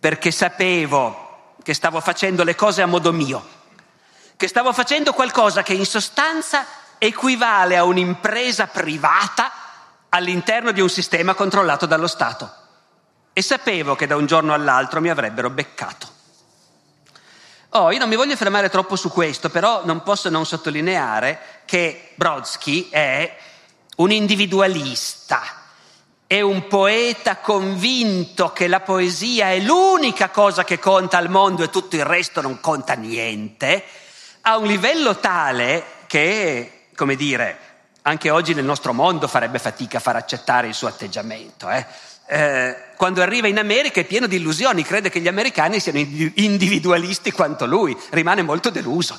[0.00, 1.28] perché sapevo
[1.62, 3.44] che stavo facendo le cose a modo mio,
[4.36, 6.66] che stavo facendo qualcosa che in sostanza
[6.98, 9.52] equivale a un'impresa privata
[10.08, 12.50] all'interno di un sistema controllato dallo Stato.
[13.32, 16.18] E sapevo che da un giorno all'altro mi avrebbero beccato.
[17.70, 22.12] Oh, io non mi voglio fermare troppo su questo, però non posso non sottolineare che
[22.16, 23.36] Brodsky è
[23.96, 25.59] un individualista
[26.30, 31.70] è un poeta convinto che la poesia è l'unica cosa che conta al mondo e
[31.70, 33.82] tutto il resto non conta niente,
[34.42, 37.58] a un livello tale che, come dire,
[38.02, 41.68] anche oggi nel nostro mondo farebbe fatica a far accettare il suo atteggiamento.
[41.68, 41.84] Eh?
[42.28, 47.32] Eh, quando arriva in America è pieno di illusioni, crede che gli americani siano individualisti
[47.32, 49.18] quanto lui, rimane molto deluso.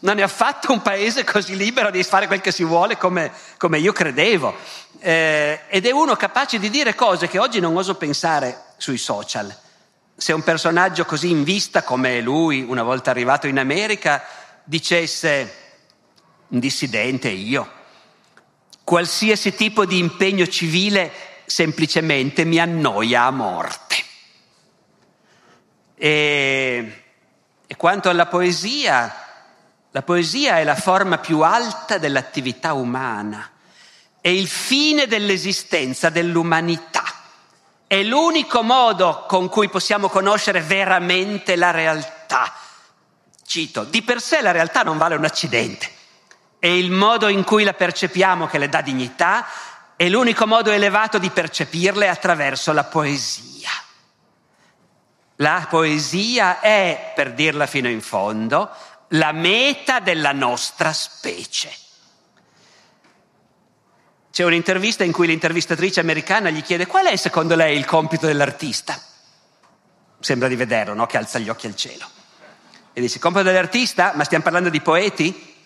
[0.00, 3.78] Non è affatto un paese così libero di fare quel che si vuole come, come
[3.78, 4.54] io credevo.
[5.02, 9.54] Eh, ed è uno capace di dire cose che oggi non oso pensare sui social.
[10.14, 14.22] Se un personaggio così in vista come lui, una volta arrivato in America,
[14.62, 15.54] dicesse
[16.48, 17.70] un dissidente io,
[18.84, 21.10] qualsiasi tipo di impegno civile
[21.46, 23.96] semplicemente mi annoia a morte.
[25.94, 27.04] E,
[27.66, 29.14] e quanto alla poesia,
[29.90, 33.50] la poesia è la forma più alta dell'attività umana
[34.20, 37.04] è il fine dell'esistenza dell'umanità.
[37.86, 42.52] È l'unico modo con cui possiamo conoscere veramente la realtà.
[43.44, 45.90] Cito, di per sé la realtà non vale un accidente.
[46.58, 49.46] È il modo in cui la percepiamo che le dà dignità,
[49.96, 53.70] è l'unico modo elevato di percepirle attraverso la poesia.
[55.36, 58.70] La poesia è, per dirla fino in fondo,
[59.08, 61.74] la meta della nostra specie.
[64.30, 69.00] C'è un'intervista in cui l'intervistatrice americana gli chiede qual è secondo lei il compito dell'artista.
[70.20, 71.06] Sembra di vederlo, no?
[71.06, 72.06] Che alza gli occhi al cielo.
[72.92, 74.12] E dice, compito dell'artista?
[74.14, 75.56] Ma stiamo parlando di poeti?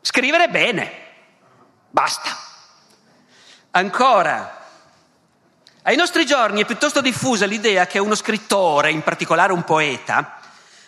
[0.00, 0.92] Scrivere bene.
[1.90, 2.36] Basta.
[3.72, 4.64] Ancora,
[5.82, 10.38] ai nostri giorni è piuttosto diffusa l'idea che uno scrittore, in particolare un poeta,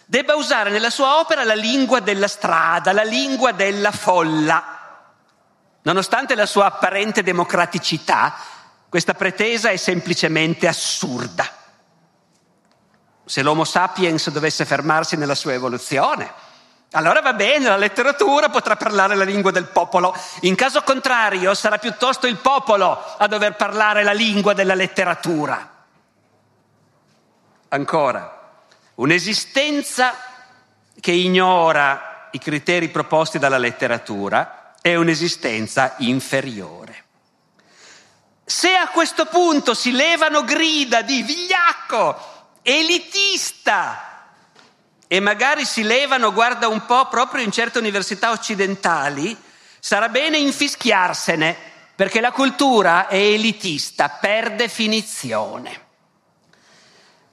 [0.05, 4.76] debba usare nella sua opera la lingua della strada, la lingua della folla.
[5.87, 8.35] Nonostante la sua apparente democraticità,
[8.89, 11.49] questa pretesa è semplicemente assurda.
[13.25, 16.45] Se l'Homo sapiens dovesse fermarsi nella sua evoluzione,
[16.93, 20.17] Allora va bene, la letteratura potrà parlare la lingua del popolo.
[20.43, 25.69] In caso contrario sarà piuttosto il popolo a dover parlare la lingua della letteratura.
[27.69, 28.61] Ancora,
[28.95, 30.15] un'esistenza
[30.99, 37.07] che ignora i criteri proposti dalla letteratura è un'esistenza inferiore.
[38.45, 42.17] Se a questo punto si levano grida di vigliacco,
[42.63, 44.29] elitista,
[45.09, 49.37] e magari si levano, guarda un po', proprio in certe università occidentali,
[49.81, 51.57] sarà bene infischiarsene,
[51.97, 55.86] perché la cultura è elitista per definizione.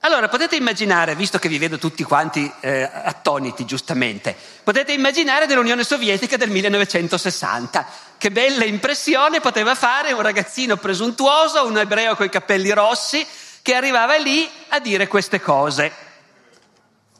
[0.05, 5.85] Allora potete immaginare, visto che vi vedo tutti quanti eh, attoniti giustamente, potete immaginare dell'Unione
[5.85, 7.87] Sovietica del 1960.
[8.17, 13.25] Che bella impressione poteva fare un ragazzino presuntuoso, un ebreo con i capelli rossi,
[13.61, 15.93] che arrivava lì a dire queste cose.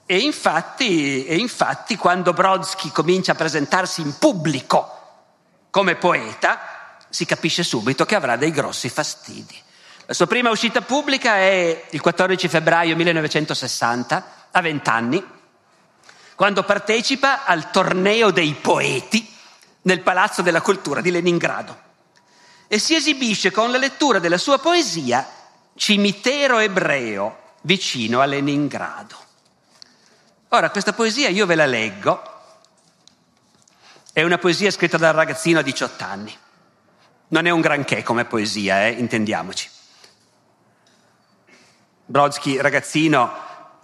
[0.05, 4.89] E infatti, e infatti quando Brodsky comincia a presentarsi in pubblico
[5.69, 9.71] come poeta, si capisce subito che avrà dei grossi fastidi.
[10.05, 15.25] La sua prima uscita pubblica è il 14 febbraio 1960, a 20 anni,
[16.35, 19.25] quando partecipa al torneo dei poeti
[19.83, 21.79] nel Palazzo della Cultura di Leningrado
[22.67, 25.25] e si esibisce con la lettura della sua poesia
[25.75, 29.15] Cimitero ebreo vicino a Leningrado.
[30.49, 32.21] Ora, questa poesia io ve la leggo,
[34.11, 36.37] è una poesia scritta dal ragazzino a 18 anni.
[37.29, 38.91] Non è un granché come poesia, eh?
[38.91, 39.69] intendiamoci.
[42.05, 43.31] Brodsky, ragazzino,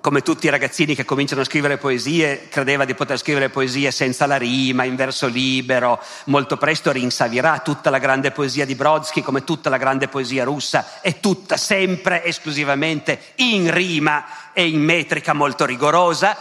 [0.02, 4.26] come tutti i ragazzini che cominciano a scrivere poesie, credeva di poter scrivere poesie senza
[4.26, 6.02] la rima, in verso libero.
[6.26, 11.00] Molto presto rinsavirà tutta la grande poesia di Brodsky, come tutta la grande poesia russa,
[11.02, 16.38] è tutta sempre esclusivamente in rima e in metrica molto rigorosa.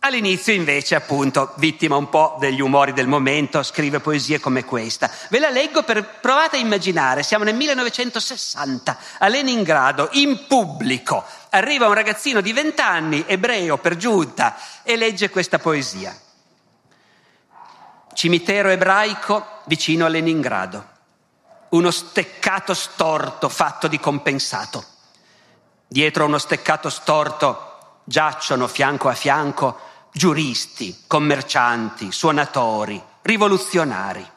[0.00, 5.10] All'inizio invece, appunto, vittima un po' degli umori del momento, scrive poesie come questa.
[5.28, 11.24] Ve la leggo per provate a immaginare, siamo nel 1960 a Leningrado, in pubblico.
[11.50, 16.16] Arriva un ragazzino di 20 anni, ebreo per giunta, e legge questa poesia.
[18.14, 20.86] Cimitero ebraico vicino a Leningrado.
[21.70, 24.84] Uno steccato storto fatto di compensato.
[25.88, 27.64] Dietro uno steccato storto
[28.04, 29.86] giacciono fianco a fianco
[30.18, 34.28] giuristi, commercianti, suonatori, rivoluzionari.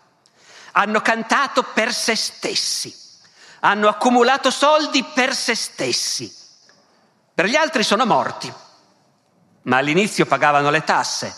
[0.73, 2.95] Hanno cantato per se stessi,
[3.61, 6.33] hanno accumulato soldi per se stessi.
[7.33, 8.53] Per gli altri sono morti,
[9.63, 11.35] ma all'inizio pagavano le tasse,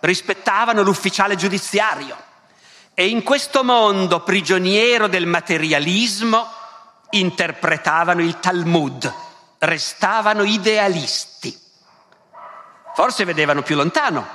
[0.00, 2.16] rispettavano l'ufficiale giudiziario
[2.94, 6.48] e in questo mondo prigioniero del materialismo
[7.10, 9.12] interpretavano il Talmud,
[9.58, 11.61] restavano idealisti.
[12.94, 14.26] Forse vedevano più lontano,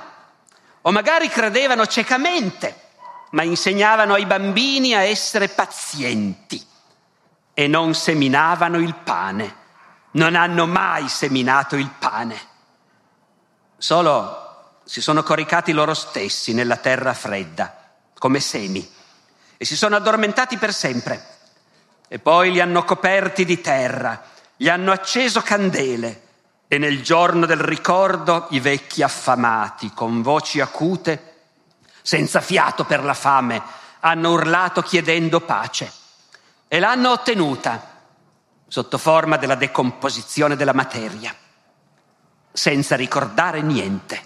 [0.82, 2.86] o magari credevano ciecamente,
[3.30, 6.64] ma insegnavano ai bambini a essere pazienti
[7.54, 9.66] e non seminavano il pane.
[10.12, 12.40] Non hanno mai seminato il pane.
[13.76, 18.90] Solo si sono coricati loro stessi nella terra fredda, come semi,
[19.56, 21.36] e si sono addormentati per sempre.
[22.08, 24.22] E poi li hanno coperti di terra,
[24.56, 26.27] gli hanno acceso candele
[26.68, 31.36] e nel giorno del ricordo i vecchi affamati, con voci acute,
[32.02, 33.62] senza fiato per la fame,
[34.00, 35.90] hanno urlato chiedendo pace
[36.68, 37.96] e l'hanno ottenuta
[38.68, 41.34] sotto forma della decomposizione della materia,
[42.52, 44.20] senza ricordare niente,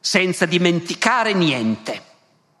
[0.00, 2.02] senza dimenticare niente,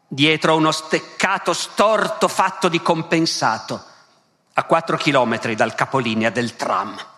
[0.06, 3.82] dietro uno steccato storto fatto di compensato,
[4.52, 7.14] a quattro chilometri dal capolinea del tram.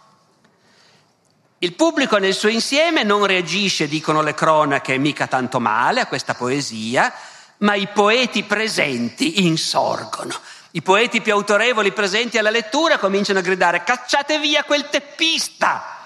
[1.60, 6.34] Il pubblico nel suo insieme non reagisce, dicono le cronache, mica tanto male a questa
[6.34, 7.12] poesia,
[7.58, 10.38] ma i poeti presenti insorgono.
[10.72, 15.96] I poeti più autorevoli presenti alla lettura cominciano a gridare cacciate via quel teppista.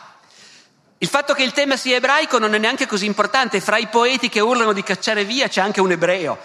[0.96, 4.30] Il fatto che il tema sia ebraico non è neanche così importante, fra i poeti
[4.30, 6.38] che urlano di cacciare via c'è anche un ebreo,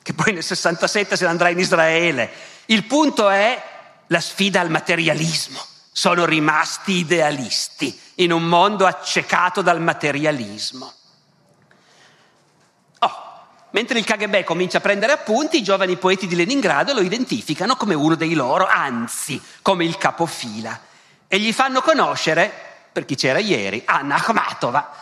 [0.00, 2.30] che poi nel 67 se ne andrà in Israele.
[2.66, 3.60] Il punto è
[4.06, 10.92] la sfida al materialismo sono rimasti idealisti in un mondo accecato dal materialismo.
[13.00, 13.12] Oh,
[13.70, 17.94] mentre il KGB comincia a prendere appunti, i giovani poeti di Leningrado lo identificano come
[17.94, 20.80] uno dei loro, anzi come il capofila,
[21.26, 22.48] e gli fanno conoscere,
[22.92, 24.94] per chi c'era ieri, Anna Akhmatova,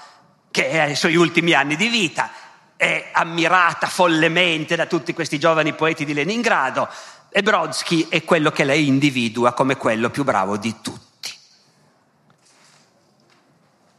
[0.51, 2.31] che è ai suoi ultimi anni di vita,
[2.75, 6.89] è ammirata follemente da tutti questi giovani poeti di Leningrado,
[7.37, 11.31] e Brodsky è quello che lei individua come quello più bravo di tutti.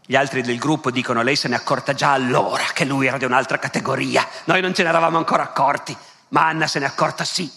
[0.04, 3.20] Gli altri del gruppo dicono lei se ne è accorta già allora che lui era
[3.20, 4.28] di un'altra categoria.
[4.46, 5.96] Noi non ce ne eravamo ancora accorti,
[6.30, 7.48] ma Anna se ne è accorta sì.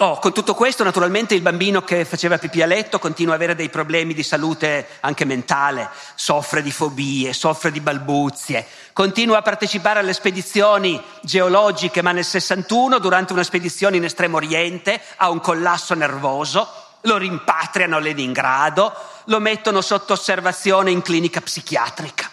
[0.00, 3.56] Oh, con tutto questo, naturalmente, il bambino che faceva pipì a letto continua ad avere
[3.56, 9.98] dei problemi di salute anche mentale, soffre di fobie, soffre di balbuzie, continua a partecipare
[9.98, 15.94] alle spedizioni geologiche, ma nel 61, durante una spedizione in Estremo Oriente, ha un collasso
[15.94, 16.68] nervoso,
[17.00, 18.94] lo rimpatriano a Leningrado,
[19.24, 22.30] lo mettono sotto osservazione in clinica psichiatrica.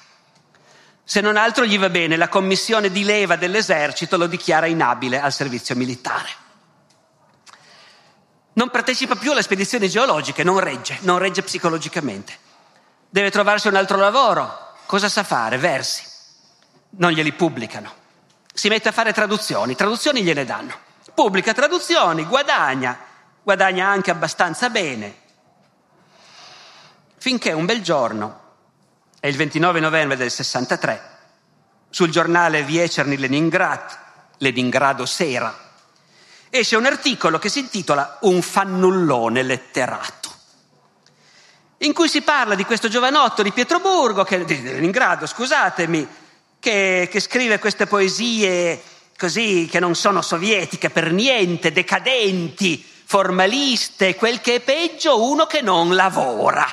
[1.03, 5.33] Se non altro gli va bene, la commissione di leva dell'esercito lo dichiara inabile al
[5.33, 6.43] servizio militare
[8.55, 12.37] non partecipa più alle spedizioni geologiche, non regge, non regge psicologicamente.
[13.09, 14.73] Deve trovarsi un altro lavoro.
[14.85, 15.57] Cosa sa fare?
[15.57, 16.03] Versi.
[16.97, 17.91] Non glieli pubblicano.
[18.53, 20.73] Si mette a fare traduzioni, traduzioni gliene danno.
[21.13, 22.97] Pubblica traduzioni, guadagna,
[23.43, 25.23] guadagna anche abbastanza bene.
[27.17, 28.43] Finché un bel giorno,
[29.19, 31.13] è il 29 novembre del 63,
[31.89, 33.99] sul giornale Viecherny Leningrad,
[34.37, 35.64] Leningrado Sera,
[36.49, 40.29] esce un articolo che si intitola Un fannullone letterato,
[41.79, 46.07] in cui si parla di questo giovanotto di Pietroburgo, che, di Leningrado, scusatemi,
[46.59, 48.81] che, che scrive queste poesie
[49.17, 55.61] così che non sono sovietiche per niente, decadenti, formaliste, quel che è peggio, uno che
[55.61, 56.65] non lavora.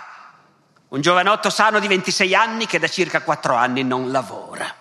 [0.88, 4.74] Un giovanotto sano di 26 anni che da circa 4 anni non lavora.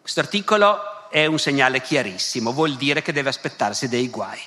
[0.00, 0.80] Questo articolo
[1.12, 4.40] è un segnale chiarissimo, vuol dire che deve aspettarsi dei guai.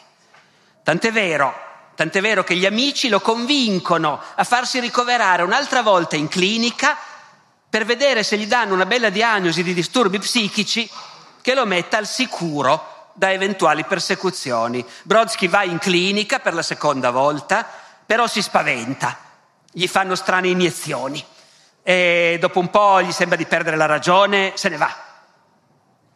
[0.81, 1.53] Tant'è vero,
[1.93, 6.97] tant'è vero che gli amici lo convincono a farsi ricoverare un'altra volta in clinica
[7.69, 10.89] per vedere se gli danno una bella diagnosi di disturbi psichici
[11.39, 14.83] che lo metta al sicuro da eventuali persecuzioni.
[15.03, 17.63] Brodsky va in clinica per la seconda volta,
[18.03, 19.19] però si spaventa,
[19.71, 21.23] gli fanno strane iniezioni
[21.83, 25.04] e dopo un po' gli sembra di perdere la ragione, se ne va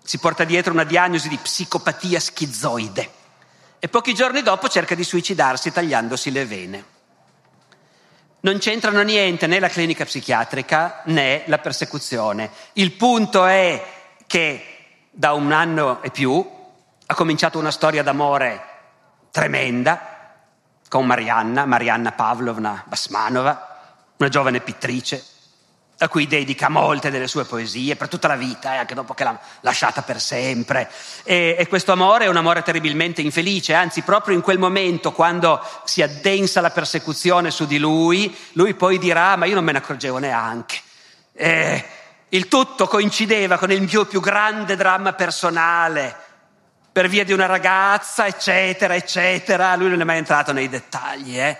[0.09, 3.11] si porta dietro una diagnosi di psicopatia schizoide
[3.77, 6.83] e pochi giorni dopo cerca di suicidarsi tagliandosi le vene.
[8.39, 12.49] Non c'entrano niente né la clinica psichiatrica né la persecuzione.
[12.73, 13.85] Il punto è
[14.25, 14.77] che
[15.11, 16.43] da un anno e più
[17.05, 18.63] ha cominciato una storia d'amore
[19.29, 20.33] tremenda
[20.87, 25.23] con Marianna, Marianna Pavlovna Basmanova, una giovane pittrice
[26.01, 29.23] a cui dedica molte delle sue poesie per tutta la vita, e anche dopo che
[29.25, 30.89] l'ha lasciata per sempre.
[31.23, 35.61] E, e, questo amore è un amore terribilmente infelice, anzi proprio in quel momento, quando
[35.83, 39.79] si addensa la persecuzione su di lui, lui poi dirà, ma io non me ne
[39.79, 40.77] accorgevo neanche.
[41.33, 41.85] E
[42.29, 46.15] il tutto coincideva con il mio più grande dramma personale,
[46.91, 49.75] per via di una ragazza, eccetera, eccetera.
[49.75, 51.57] Lui non è mai entrato nei dettagli, eh.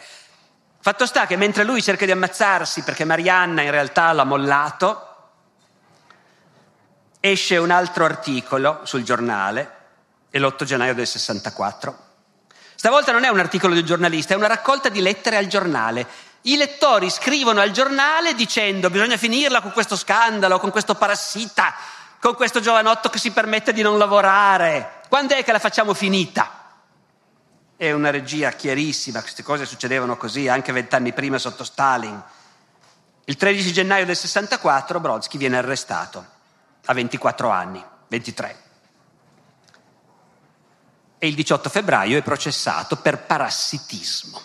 [0.81, 5.07] Fatto sta che mentre lui cerca di ammazzarsi perché Marianna in realtà l'ha mollato,
[7.19, 9.75] esce un altro articolo sul giornale,
[10.29, 12.07] è l'8 gennaio del 64.
[12.75, 16.07] Stavolta non è un articolo di un giornalista, è una raccolta di lettere al giornale.
[16.43, 21.75] I lettori scrivono al giornale dicendo bisogna finirla con questo scandalo, con questo parassita,
[22.21, 25.01] con questo giovanotto che si permette di non lavorare.
[25.09, 26.58] Quando è che la facciamo finita?
[27.79, 32.21] È una regia chiarissima, queste cose succedevano così anche vent'anni prima sotto Stalin.
[33.23, 36.25] Il 13 gennaio del 64 Brodsky viene arrestato,
[36.83, 38.61] a 24 anni, 23.
[41.19, 44.41] E il 18 febbraio è processato per parassitismo.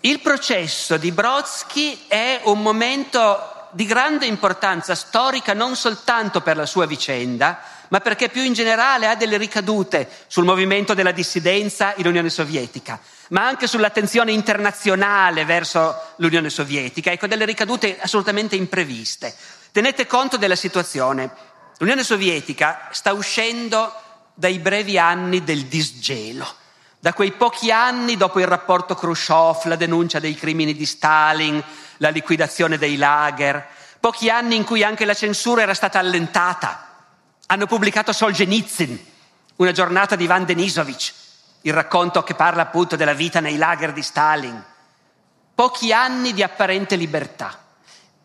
[0.00, 6.66] Il processo di Brodsky è un momento di grande importanza storica non soltanto per la
[6.66, 7.60] sua vicenda,
[7.92, 12.98] ma perché più in generale ha delle ricadute sul movimento della dissidenza in Unione Sovietica,
[13.28, 19.34] ma anche sull'attenzione internazionale verso l'Unione Sovietica, ecco, delle ricadute assolutamente impreviste.
[19.72, 21.30] Tenete conto della situazione.
[21.76, 23.92] L'Unione Sovietica sta uscendo
[24.32, 26.50] dai brevi anni del disgelo,
[26.98, 31.62] da quei pochi anni dopo il rapporto Khrushchev, la denuncia dei crimini di Stalin,
[31.98, 33.66] la liquidazione dei lager,
[34.00, 36.86] pochi anni in cui anche la censura era stata allentata
[37.52, 38.98] hanno pubblicato Solzhenitsyn,
[39.56, 41.12] una giornata di Ivan Denisovich,
[41.62, 44.64] il racconto che parla appunto della vita nei lager di Stalin.
[45.54, 47.62] Pochi anni di apparente libertà.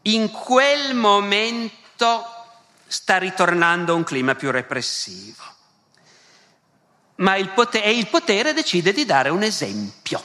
[0.04, 2.26] In quel momento
[2.88, 5.44] sta ritornando un clima più repressivo.
[7.16, 10.24] Ma il potere, e il potere decide di dare un esempio.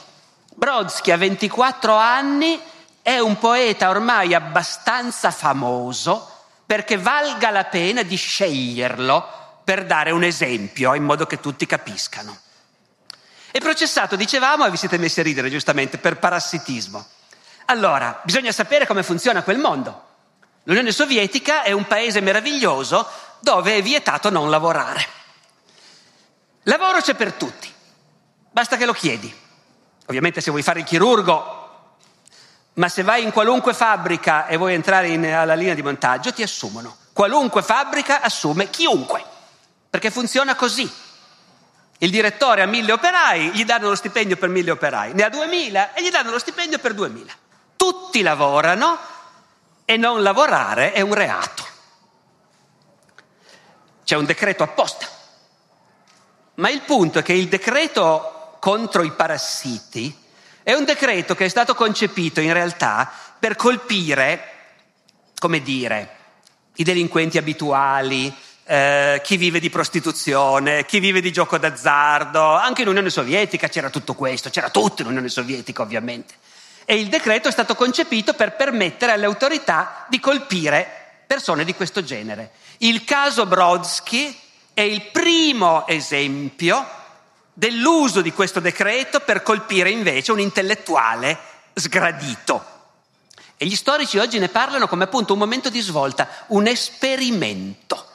[0.55, 2.57] Brodsky a 24 anni
[3.01, 6.32] è un poeta ormai abbastanza famoso
[6.65, 12.37] perché valga la pena di sceglierlo per dare un esempio in modo che tutti capiscano.
[13.51, 17.05] E processato, dicevamo, e vi siete messi a ridere giustamente, per parassitismo.
[17.65, 20.11] Allora, bisogna sapere come funziona quel mondo.
[20.63, 23.07] L'Unione Sovietica è un paese meraviglioso
[23.39, 25.05] dove è vietato non lavorare.
[26.63, 27.71] Lavoro c'è per tutti,
[28.49, 29.41] basta che lo chiedi.
[30.07, 31.62] Ovviamente se vuoi fare il chirurgo,
[32.75, 36.41] ma se vai in qualunque fabbrica e vuoi entrare in, alla linea di montaggio, ti
[36.41, 36.97] assumono.
[37.13, 39.23] Qualunque fabbrica assume chiunque,
[39.89, 40.91] perché funziona così.
[41.99, 45.93] Il direttore ha mille operai, gli danno lo stipendio per mille operai, ne ha duemila
[45.93, 47.31] e gli danno lo stipendio per duemila.
[47.77, 48.97] Tutti lavorano
[49.85, 51.63] e non lavorare è un reato.
[54.03, 55.07] C'è un decreto apposta.
[56.55, 60.22] Ma il punto è che il decreto contro i parassiti
[60.63, 64.51] è un decreto che è stato concepito in realtà per colpire,
[65.37, 66.15] come dire,
[66.75, 68.33] i delinquenti abituali,
[68.65, 73.89] eh, chi vive di prostituzione, chi vive di gioco d'azzardo, anche in Unione Sovietica c'era
[73.89, 76.35] tutto questo, c'era tutto in Unione Sovietica ovviamente.
[76.85, 82.03] E il decreto è stato concepito per permettere alle autorità di colpire persone di questo
[82.03, 82.51] genere.
[82.79, 84.37] Il caso Brodsky
[84.73, 86.85] è il primo esempio
[87.53, 91.37] dell'uso di questo decreto per colpire invece un intellettuale
[91.73, 92.71] sgradito.
[93.55, 98.07] E gli storici oggi ne parlano come appunto un momento di svolta, un esperimento.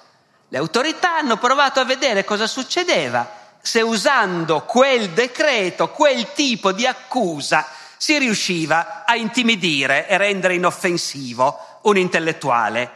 [0.48, 6.86] Le autorità hanno provato a vedere cosa succedeva se usando quel decreto, quel tipo di
[6.86, 7.66] accusa,
[7.96, 12.90] si riusciva a intimidire e rendere inoffensivo un intellettuale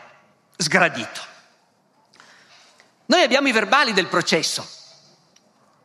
[0.56, 1.20] sgradito.
[3.06, 4.66] Noi abbiamo i verbali del processo,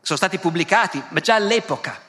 [0.07, 1.99] sono stati pubblicati, ma già all'epoca.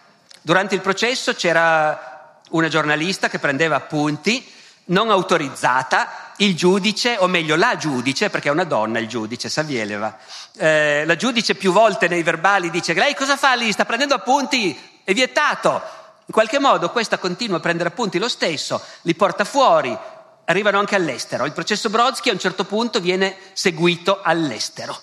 [0.40, 4.48] Durante il processo c'era una giornalista che prendeva appunti
[4.84, 10.16] non autorizzata, il giudice, o meglio la giudice, perché è una donna il giudice, Savieleva,
[10.58, 13.72] eh, la giudice più volte nei verbali dice lei cosa fa lì?
[13.72, 14.78] Sta prendendo appunti?
[15.02, 15.82] È vietato.
[16.26, 19.98] In qualche modo questa continua a prendere appunti lo stesso, li porta fuori,
[20.44, 21.46] arrivano anche all'estero.
[21.46, 24.96] Il processo Brodsky a un certo punto viene seguito all'estero.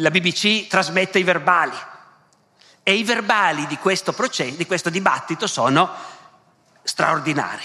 [0.00, 1.94] La BBC trasmette i verbali
[2.88, 5.92] e i verbali di questo, processo, di questo dibattito sono
[6.84, 7.64] straordinari.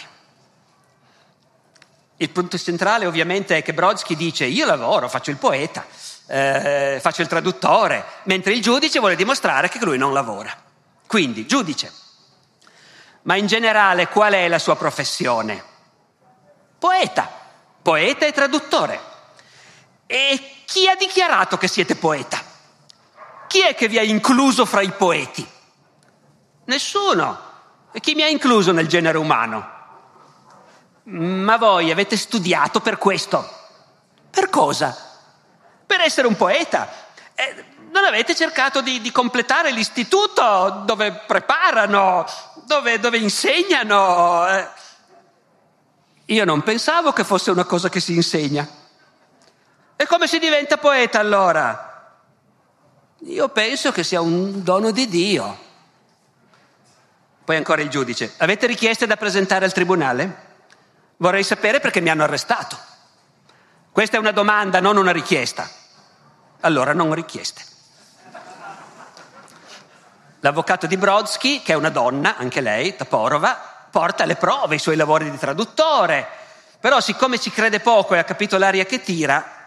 [2.17, 5.85] Il punto centrale ovviamente è che Brodsky dice io lavoro, faccio il poeta,
[6.25, 10.59] eh, faccio il traduttore, mentre il giudice vuole dimostrare che lui non lavora.
[11.05, 11.93] Quindi, giudice,
[13.21, 15.63] ma in generale qual è la sua professione?
[16.79, 17.29] Poeta,
[17.79, 18.99] poeta e traduttore.
[20.07, 22.50] E chi ha dichiarato che siete poeta?
[23.51, 25.45] Chi è che vi ha incluso fra i poeti?
[26.63, 27.37] Nessuno.
[27.91, 29.69] E chi mi ha incluso nel genere umano?
[31.03, 33.45] Ma voi avete studiato per questo.
[34.29, 34.95] Per cosa?
[35.85, 36.87] Per essere un poeta.
[37.35, 42.25] Eh, non avete cercato di, di, completare l'istituto dove preparano,
[42.63, 44.47] dove, dove insegnano.
[44.47, 44.67] Eh.
[46.27, 48.65] Io non pensavo che fosse una cosa che si insegna.
[49.97, 51.90] E come si diventa poeta allora?
[53.25, 55.69] Io penso che sia un dono di Dio.
[57.43, 58.33] Poi ancora il giudice.
[58.37, 60.49] Avete richieste da presentare al tribunale?
[61.17, 62.77] Vorrei sapere perché mi hanno arrestato.
[63.91, 65.69] Questa è una domanda, non una richiesta.
[66.61, 67.63] Allora non richieste.
[70.39, 74.95] L'avvocato di Brodsky, che è una donna, anche lei, Taporova, porta le prove, i suoi
[74.95, 76.27] lavori di traduttore,
[76.79, 79.60] però siccome ci crede poco e ha capito l'aria che tira,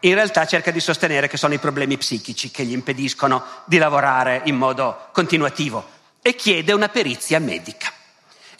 [0.00, 4.42] in realtà cerca di sostenere che sono i problemi psichici che gli impediscono di lavorare
[4.44, 7.92] in modo continuativo e chiede una perizia medica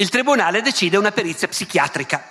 [0.01, 2.23] il tribunale decide una perizia psichiatrica.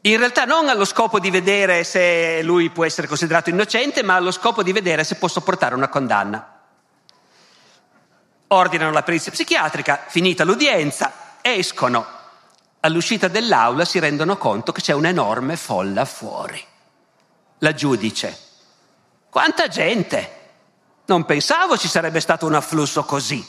[0.00, 4.32] In realtà non allo scopo di vedere se lui può essere considerato innocente, ma allo
[4.32, 6.62] scopo di vedere se può sopportare una condanna.
[8.48, 12.04] Ordinano la perizia psichiatrica, finita l'udienza, escono.
[12.80, 16.60] All'uscita dell'aula si rendono conto che c'è un'enorme folla fuori.
[17.64, 18.38] La giudice.
[19.30, 20.42] Quanta gente!
[21.06, 23.42] Non pensavo ci sarebbe stato un afflusso così.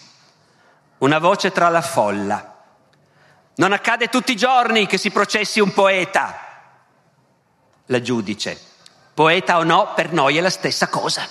[1.00, 2.64] Una voce tra la folla.
[3.56, 6.34] Non accade tutti i giorni che si processi un poeta.
[7.88, 8.58] La giudice,
[9.14, 11.28] poeta o no, per noi è la stessa cosa.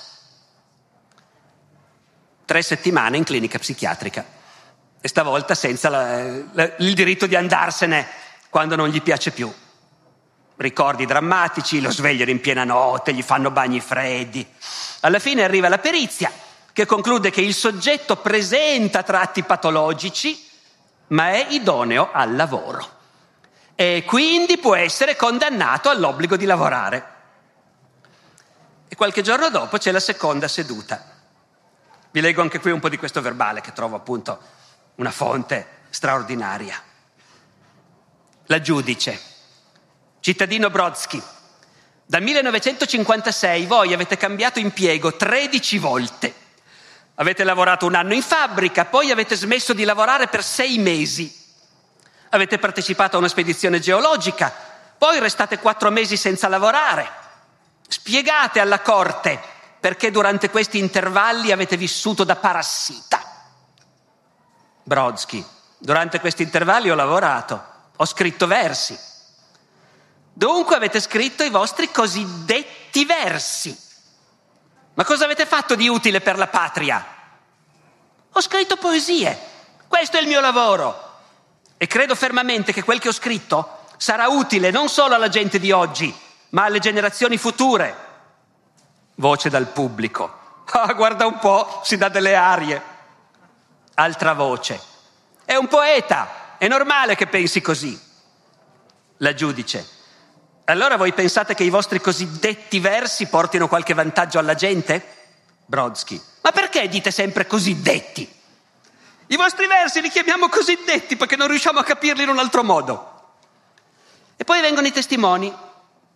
[2.44, 4.26] Tre settimane in clinica psichiatrica
[5.00, 6.22] e stavolta senza la,
[6.52, 8.06] la, il diritto di andarsene
[8.50, 9.50] quando non gli piace più.
[10.56, 14.46] Ricordi drammatici, lo svegliano in piena notte, gli fanno bagni freddi.
[15.00, 16.30] Alla fine arriva la perizia
[16.72, 20.52] che conclude che il soggetto presenta tratti patologici
[21.08, 22.92] ma è idoneo al lavoro
[23.74, 27.12] e quindi può essere condannato all'obbligo di lavorare.
[28.88, 31.12] E qualche giorno dopo c'è la seconda seduta.
[32.10, 34.38] Vi leggo anche qui un po' di questo verbale che trovo appunto
[34.96, 36.80] una fonte straordinaria.
[38.46, 39.20] La giudice,
[40.24, 41.22] cittadino Brodsky,
[42.06, 46.34] dal 1956 voi avete cambiato impiego 13 volte.
[47.16, 51.30] Avete lavorato un anno in fabbrica, poi avete smesso di lavorare per sei mesi.
[52.30, 54.50] Avete partecipato a una spedizione geologica,
[54.96, 57.06] poi restate quattro mesi senza lavorare.
[57.86, 59.38] Spiegate alla corte
[59.78, 63.22] perché durante questi intervalli avete vissuto da parassita.
[64.84, 65.44] Brodsky,
[65.76, 67.62] durante questi intervalli ho lavorato,
[67.94, 69.12] ho scritto versi.
[70.36, 73.78] Dunque avete scritto i vostri cosiddetti versi.
[74.94, 77.06] Ma cosa avete fatto di utile per la patria?
[78.32, 79.38] Ho scritto poesie.
[79.86, 81.12] Questo è il mio lavoro.
[81.76, 85.70] E credo fermamente che quel che ho scritto sarà utile non solo alla gente di
[85.70, 86.12] oggi,
[86.50, 87.96] ma alle generazioni future.
[89.14, 90.42] Voce dal pubblico.
[90.74, 92.82] Ah, guarda un po', si dà delle arie.
[93.94, 94.80] Altra voce.
[95.44, 98.00] È un poeta, è normale che pensi così.
[99.18, 99.93] La giudice.
[100.64, 105.04] Allora voi pensate che i vostri cosiddetti versi portino qualche vantaggio alla gente?
[105.66, 106.20] Brodsky.
[106.40, 108.30] Ma perché dite sempre cosiddetti?
[109.26, 113.12] I vostri versi li chiamiamo cosiddetti perché non riusciamo a capirli in un altro modo.
[114.36, 115.54] E poi vengono i testimoni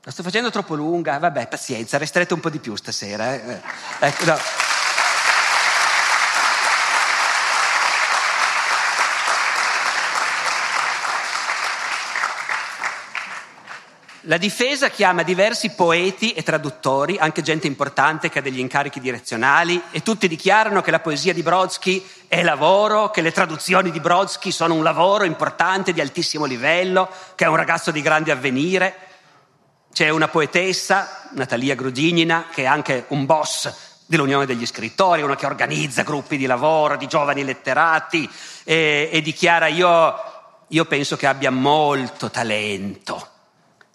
[0.09, 3.34] la sto facendo troppo lunga, vabbè, pazienza, resterete un po' di più stasera.
[3.34, 3.61] Eh?
[3.99, 4.38] ecco, no.
[14.29, 19.81] La difesa chiama diversi poeti e traduttori, anche gente importante che ha degli incarichi direzionali,
[19.91, 24.51] e tutti dichiarano che la poesia di Brodsky è lavoro, che le traduzioni di Brodsky
[24.51, 28.97] sono un lavoro importante di altissimo livello, che è un ragazzo di grande avvenire.
[29.95, 35.47] C'è una poetessa, Natalia Grudignina, che è anche un boss dell'Unione degli Scrittori, una che
[35.47, 38.29] organizza gruppi di lavoro di giovani letterati
[38.64, 40.14] e, e dichiara io,
[40.68, 43.37] io penso che abbia molto talento.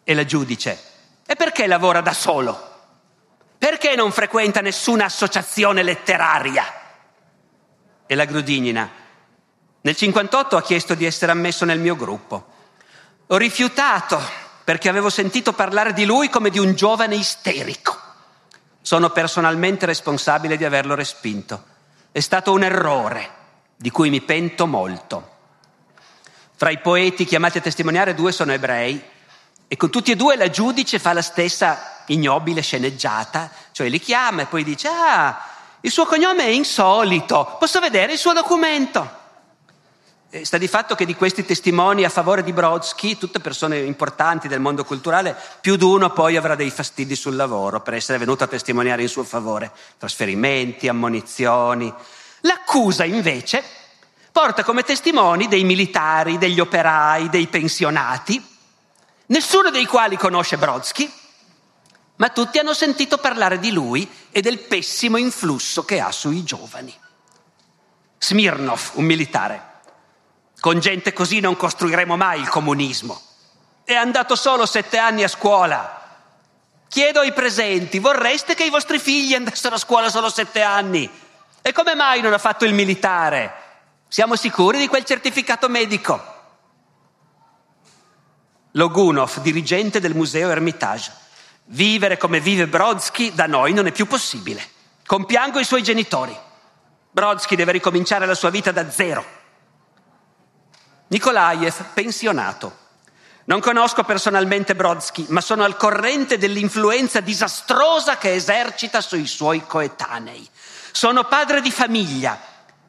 [0.03, 0.79] E la giudice,
[1.25, 2.71] e perché lavora da solo?
[3.57, 6.65] Perché non frequenta nessuna associazione letteraria?
[8.05, 8.89] E la Grudignina,
[9.81, 12.51] nel 58 ha chiesto di essere ammesso nel mio gruppo.
[13.27, 14.21] Ho rifiutato
[14.63, 17.97] perché avevo sentito parlare di lui come di un giovane isterico.
[18.81, 21.63] Sono personalmente responsabile di averlo respinto.
[22.11, 23.29] È stato un errore
[23.77, 25.31] di cui mi pento molto.
[26.55, 29.01] Fra i poeti chiamati a testimoniare due sono ebrei
[29.73, 34.43] e con tutti e due la giudice fa la stessa ignobile sceneggiata, cioè li chiama
[34.43, 35.47] e poi dice ah,
[35.81, 39.09] il suo cognome è insolito, posso vedere il suo documento?
[40.29, 44.47] Eh, sta di fatto che di questi testimoni a favore di Brodsky, tutte persone importanti
[44.47, 48.43] del mondo culturale, più di uno poi avrà dei fastidi sul lavoro per essere venuto
[48.43, 49.71] a testimoniare in suo favore.
[49.97, 51.91] Trasferimenti, ammonizioni.
[52.41, 53.63] L'accusa invece
[54.31, 58.51] porta come testimoni dei militari, degli operai, dei pensionati,
[59.27, 61.11] nessuno dei quali conosce Brodsky,
[62.15, 66.93] ma tutti hanno sentito parlare di lui e del pessimo influsso che ha sui giovani.
[68.19, 69.71] Smirnov, un militare,
[70.59, 73.21] con gente così non costruiremo mai il comunismo.
[73.83, 76.01] È andato solo sette anni a scuola.
[76.87, 81.09] Chiedo ai presenti, vorreste che i vostri figli andassero a scuola solo sette anni?
[81.61, 83.53] E come mai non ha fatto il militare?
[84.07, 86.32] Siamo sicuri di quel certificato medico?
[88.75, 91.11] Logunov, dirigente del museo Hermitage.
[91.65, 94.63] Vivere come vive Brodsky da noi non è più possibile.
[95.05, 96.35] Compiango i suoi genitori.
[97.11, 99.23] Brodsky deve ricominciare la sua vita da zero.
[101.07, 102.81] Nikolaev, pensionato.
[103.45, 110.49] Non conosco personalmente Brodsky, ma sono al corrente dell'influenza disastrosa che esercita sui suoi coetanei.
[110.91, 112.39] Sono padre di famiglia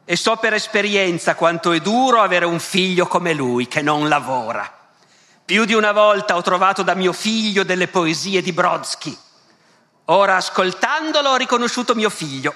[0.03, 4.84] e so per esperienza quanto è duro avere un figlio come lui che non lavora.
[5.45, 9.15] Più di una volta ho trovato da mio figlio delle poesie di Brodsky.
[10.05, 12.53] Ora, ascoltandolo, ho riconosciuto mio figlio.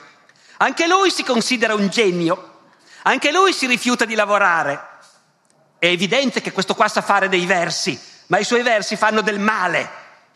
[0.58, 2.62] Anche lui si considera un genio.
[3.04, 4.90] Anche lui si rifiuta di lavorare
[5.80, 9.40] è evidente che questo qua sa fare dei versi, ma i suoi versi fanno del
[9.40, 9.90] male.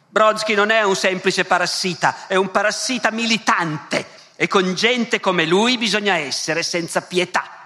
[0.08, 5.78] Brodsky non è un semplice parassita, è un parassita militante e con gente come lui
[5.78, 7.63] bisogna essere senza pietà.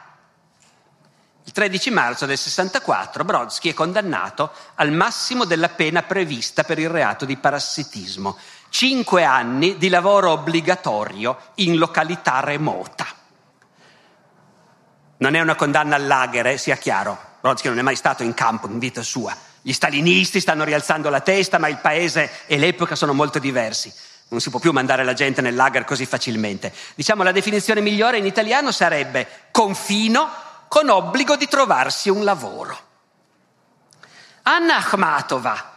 [1.47, 6.89] Il 13 marzo del 64 Brodsky è condannato al massimo della pena prevista per il
[6.89, 8.37] reato di parassitismo,
[8.67, 13.07] cinque anni di lavoro obbligatorio in località remota.
[15.19, 18.33] Non è una condanna al lager, eh, sia chiaro, Brodsky non è mai stato in
[18.33, 19.33] campo in vita sua.
[19.61, 23.89] Gli stalinisti stanno rialzando la testa, ma il paese e l'epoca sono molto diversi.
[24.27, 26.73] Non si può più mandare la gente nel lager così facilmente.
[26.93, 32.77] Diciamo la definizione migliore in italiano sarebbe confino con obbligo di trovarsi un lavoro.
[34.43, 35.73] Anna Akhmatova,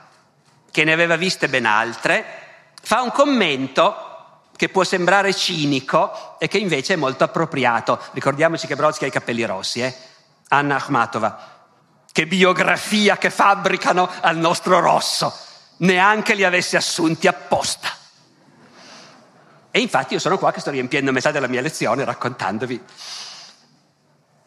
[0.71, 4.07] che ne aveva viste ben altre, fa un commento
[4.61, 7.99] che può sembrare cinico e che invece è molto appropriato.
[8.13, 9.97] Ricordiamoci che Brodsky ha i capelli rossi, eh?
[10.49, 11.59] Anna Akhmatova.
[12.13, 15.35] Che biografia che fabbricano al nostro rosso.
[15.79, 17.89] Neanche li avessi assunti apposta.
[19.71, 22.85] E infatti io sono qua che sto riempiendo metà della mia lezione raccontandovi.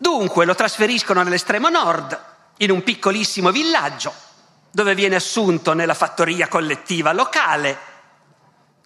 [0.03, 2.19] Dunque lo trasferiscono nell'estremo nord,
[2.57, 4.13] in un piccolissimo villaggio,
[4.69, 7.77] dove viene assunto nella fattoria collettiva locale.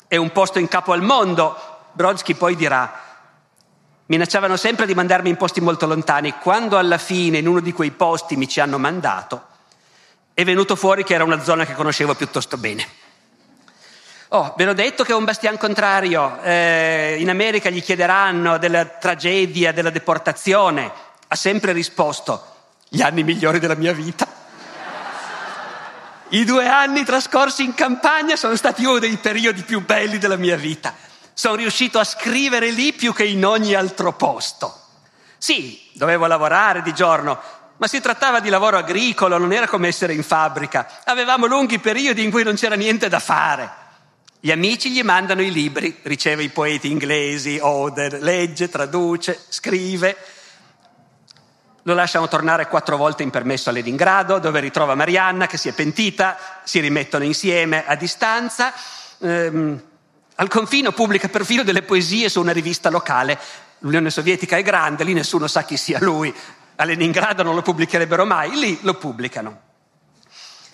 [0.08, 1.58] È un posto in capo al mondo.
[1.94, 3.02] Brodsky poi dirà,
[4.06, 6.36] minacciavano sempre di mandarmi in posti molto lontani.
[6.40, 9.48] Quando alla fine in uno di quei posti mi ci hanno mandato,
[10.36, 12.88] è venuto fuori che era una zona che conoscevo piuttosto bene.
[14.30, 16.40] Oh, ve l'ho detto che è un bastian contrario.
[16.44, 21.06] Eh, in America gli chiederanno della tragedia, della deportazione.
[21.28, 22.56] Ha sempre risposto,
[22.88, 24.28] gli anni migliori della mia vita.
[26.30, 30.58] I due anni trascorsi in campagna sono stati uno dei periodi più belli della mia
[30.58, 30.94] vita.
[31.34, 34.82] Sono riuscito a scrivere lì più che in ogni altro posto.
[35.38, 37.40] Sì, dovevo lavorare di giorno,
[37.78, 41.02] ma si trattava di lavoro agricolo, non era come essere in fabbrica.
[41.06, 43.86] Avevamo lunghi periodi in cui non c'era niente da fare.
[44.40, 50.18] Gli amici gli mandano i libri, riceve i poeti inglesi, Oder, legge, traduce, scrive.
[51.88, 55.72] Lo lasciano tornare quattro volte in permesso a Leningrado, dove ritrova Marianna che si è
[55.72, 58.74] pentita, si rimettono insieme a distanza.
[59.20, 59.82] Ehm,
[60.36, 63.40] al confino pubblica perfino delle poesie su una rivista locale.
[63.80, 66.36] L'Unione Sovietica è grande, lì nessuno sa chi sia lui.
[66.76, 69.62] A Leningrado non lo pubblicherebbero mai, lì lo pubblicano.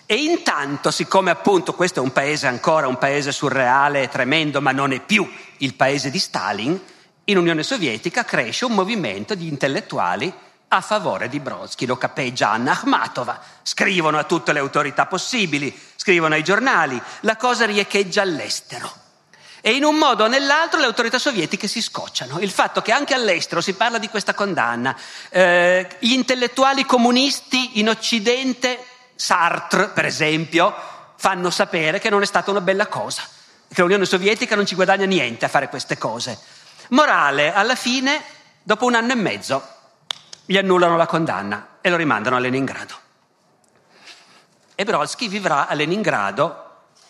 [0.06, 4.72] E intanto, siccome appunto questo è un paese ancora un paese surreale e tremendo, ma
[4.72, 6.76] non è più il paese di Stalin,
[7.26, 10.43] in Unione Sovietica cresce un movimento di intellettuali
[10.76, 16.34] a favore di Brodsky, lo capeggia Anna Akhmatova, scrivono a tutte le autorità possibili, scrivono
[16.34, 19.02] ai giornali, la cosa riecheggia all'estero.
[19.60, 22.38] E in un modo o nell'altro le autorità sovietiche si scocciano.
[22.40, 24.94] Il fatto che anche all'estero si parla di questa condanna,
[25.30, 30.74] eh, gli intellettuali comunisti in Occidente Sartre, per esempio,
[31.16, 33.22] fanno sapere che non è stata una bella cosa,
[33.72, 36.38] che l'Unione Sovietica non ci guadagna niente a fare queste cose.
[36.88, 38.22] Morale, alla fine,
[38.62, 39.73] dopo un anno e mezzo,
[40.44, 42.94] gli annullano la condanna e lo rimandano a Leningrado.
[44.74, 46.62] E Brodsky vivrà a Leningrado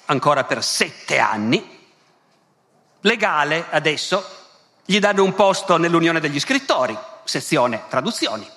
[0.07, 1.89] ancora per sette anni,
[3.01, 4.43] legale adesso,
[4.85, 8.49] gli danno un posto nell'Unione degli scrittori, sezione traduzioni,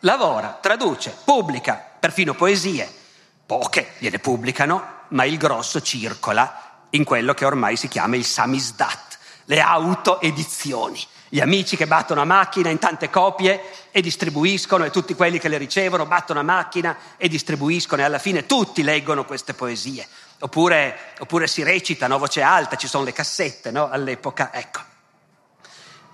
[0.00, 3.00] lavora, traduce, pubblica perfino poesie.
[3.46, 9.18] Poche gliene pubblicano, ma il grosso circola in quello che ormai si chiama il samizdat,
[9.44, 11.00] le autoedizioni.
[11.32, 15.48] Gli amici che battono a macchina in tante copie e distribuiscono e tutti quelli che
[15.48, 20.06] le ricevono battono a macchina e distribuiscono e alla fine tutti leggono queste poesie.
[20.40, 23.88] Oppure, oppure si recitano a voce alta, ci sono le cassette no?
[23.88, 24.50] all'epoca.
[24.52, 24.80] Ecco.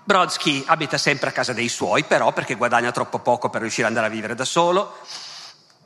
[0.05, 3.89] Brodsky abita sempre a casa dei suoi, però perché guadagna troppo poco per riuscire ad
[3.89, 4.99] andare a vivere da solo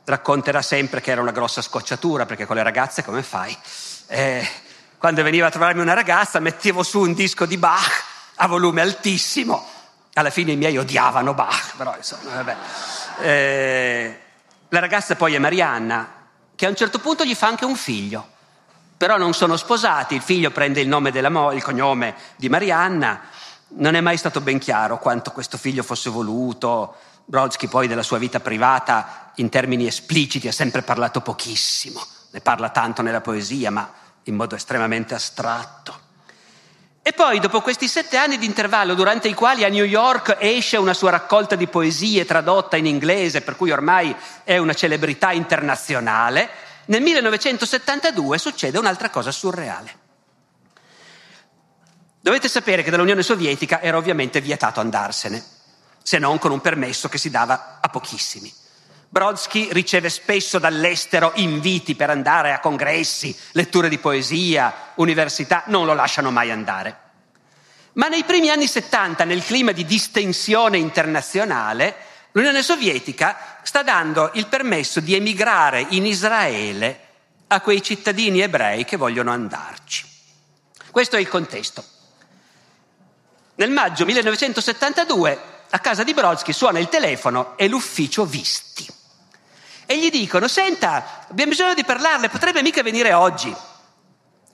[0.04, 3.58] racconterà sempre che era una grossa scocciatura, perché con le ragazze come fai?
[4.06, 4.48] Eh,
[4.96, 9.72] quando veniva a trovarmi una ragazza mettevo su un disco di Bach a volume altissimo.
[10.14, 12.56] Alla fine i miei odiavano Bach, però insomma, vabbè.
[13.20, 14.20] Eh,
[14.68, 16.08] la ragazza poi è Marianna,
[16.54, 18.32] che a un certo punto gli fa anche un figlio.
[18.96, 23.22] Però non sono sposati, il figlio prende il nome della moglie, il cognome di Marianna.
[23.76, 28.18] Non è mai stato ben chiaro quanto questo figlio fosse voluto, Brodsky poi della sua
[28.18, 33.90] vita privata in termini espliciti ha sempre parlato pochissimo, ne parla tanto nella poesia, ma
[34.24, 36.03] in modo estremamente astratto.
[37.06, 40.78] E poi, dopo questi sette anni di intervallo, durante i quali a New York esce
[40.78, 46.48] una sua raccolta di poesie tradotta in inglese, per cui ormai è una celebrità internazionale,
[46.86, 49.98] nel 1972 succede un'altra cosa surreale.
[52.22, 55.44] Dovete sapere che dall'Unione Sovietica era ovviamente vietato andarsene
[56.02, 58.50] se non con un permesso che si dava a pochissimi.
[59.14, 65.94] Brodsky riceve spesso dall'estero inviti per andare a congressi, letture di poesia, università, non lo
[65.94, 66.98] lasciano mai andare.
[67.92, 71.94] Ma nei primi anni 70, nel clima di distensione internazionale,
[72.32, 77.00] l'Unione Sovietica sta dando il permesso di emigrare in Israele
[77.46, 80.04] a quei cittadini ebrei che vogliono andarci.
[80.90, 81.84] Questo è il contesto.
[83.54, 85.40] Nel maggio 1972
[85.70, 89.02] a casa di Brodsky suona il telefono e l'ufficio visti.
[89.86, 93.54] E gli dicono, senta, abbiamo bisogno di parlarle, potrebbe mica venire oggi.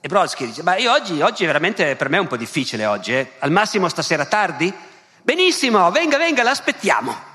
[0.03, 3.13] E Brodsky dice, ma io oggi, oggi veramente per me è un po' difficile oggi,
[3.13, 3.33] eh?
[3.39, 4.73] al massimo stasera tardi?
[5.21, 7.29] Benissimo, venga, venga, l'aspettiamo.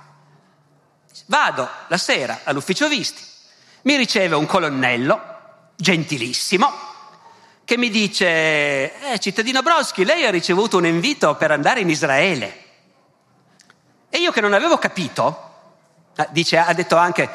[1.26, 3.22] Vado la sera all'ufficio visti,
[3.82, 5.20] mi riceve un colonnello,
[5.76, 6.72] gentilissimo,
[7.64, 12.64] che mi dice, eh, cittadino Brodsky, lei ha ricevuto un invito per andare in Israele.
[14.08, 15.52] E io che non avevo capito,
[16.16, 17.28] eh, dice, ha detto anche,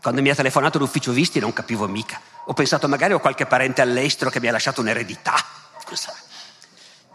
[0.00, 2.20] quando mi ha telefonato l'ufficio visti non capivo mica.
[2.46, 5.34] Ho pensato magari ho qualche parente all'estero che mi ha lasciato un'eredità.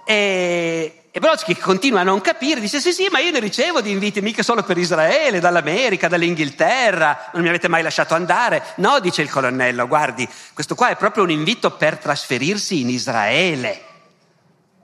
[0.05, 3.89] E, e Brodsky continua a non capire, dice sì sì, ma io ne ricevo di
[3.89, 8.63] inviti mica solo per Israele, dall'America, dall'Inghilterra, non mi avete mai lasciato andare.
[8.75, 13.81] No, dice il colonnello, guardi, questo qua è proprio un invito per trasferirsi in Israele.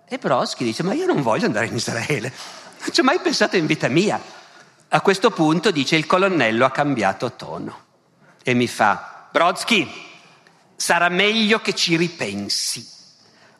[0.08, 2.34] E Brodsky dice, ma io non voglio andare in Israele,
[2.80, 4.20] non ci ho mai pensato in vita mia.
[4.94, 7.90] A questo punto, dice, il colonnello ha cambiato tono
[8.44, 9.90] e mi fa, Brodsky,
[10.76, 12.88] sarà meglio che ci ripensi.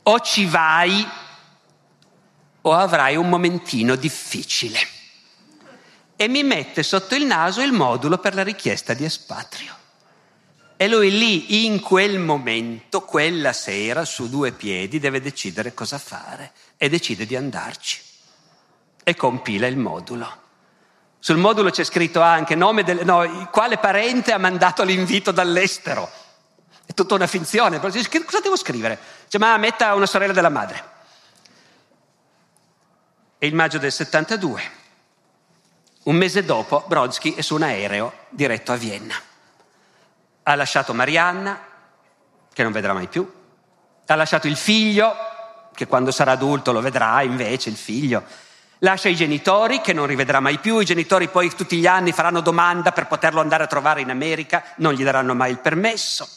[0.04, 1.08] O ci vai
[2.62, 4.80] o avrai un momentino difficile.
[6.16, 9.78] E mi mette sotto il naso il modulo per la richiesta di espatrio.
[10.78, 16.54] E lui lì, in quel momento, quella sera, su due piedi, deve decidere cosa fare
[16.78, 18.02] e decide di andarci.
[19.04, 20.41] E compila il modulo.
[21.24, 26.10] Sul modulo c'è scritto anche nome del, no, quale parente ha mandato l'invito dall'estero.
[26.84, 27.80] È tutta una finzione.
[27.80, 28.98] Cosa devo scrivere?
[29.28, 30.84] Cioè, ma metta una sorella della madre.
[33.38, 34.62] È il maggio del 72.
[36.06, 39.14] Un mese dopo Brodsky è su un aereo diretto a Vienna.
[40.42, 41.64] Ha lasciato Marianna,
[42.52, 43.32] che non vedrà mai più.
[44.08, 45.14] Ha lasciato il figlio,
[45.76, 48.50] che quando sarà adulto lo vedrà invece il figlio.
[48.84, 50.80] Lascia i genitori, che non rivedrà mai più.
[50.80, 54.64] I genitori poi tutti gli anni faranno domanda per poterlo andare a trovare in America,
[54.78, 56.28] non gli daranno mai il permesso.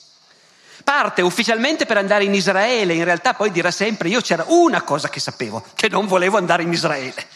[0.84, 5.08] Parte ufficialmente per andare in Israele, in realtà poi dirà sempre io c'era una cosa
[5.08, 7.26] che sapevo, che non volevo andare in Israele.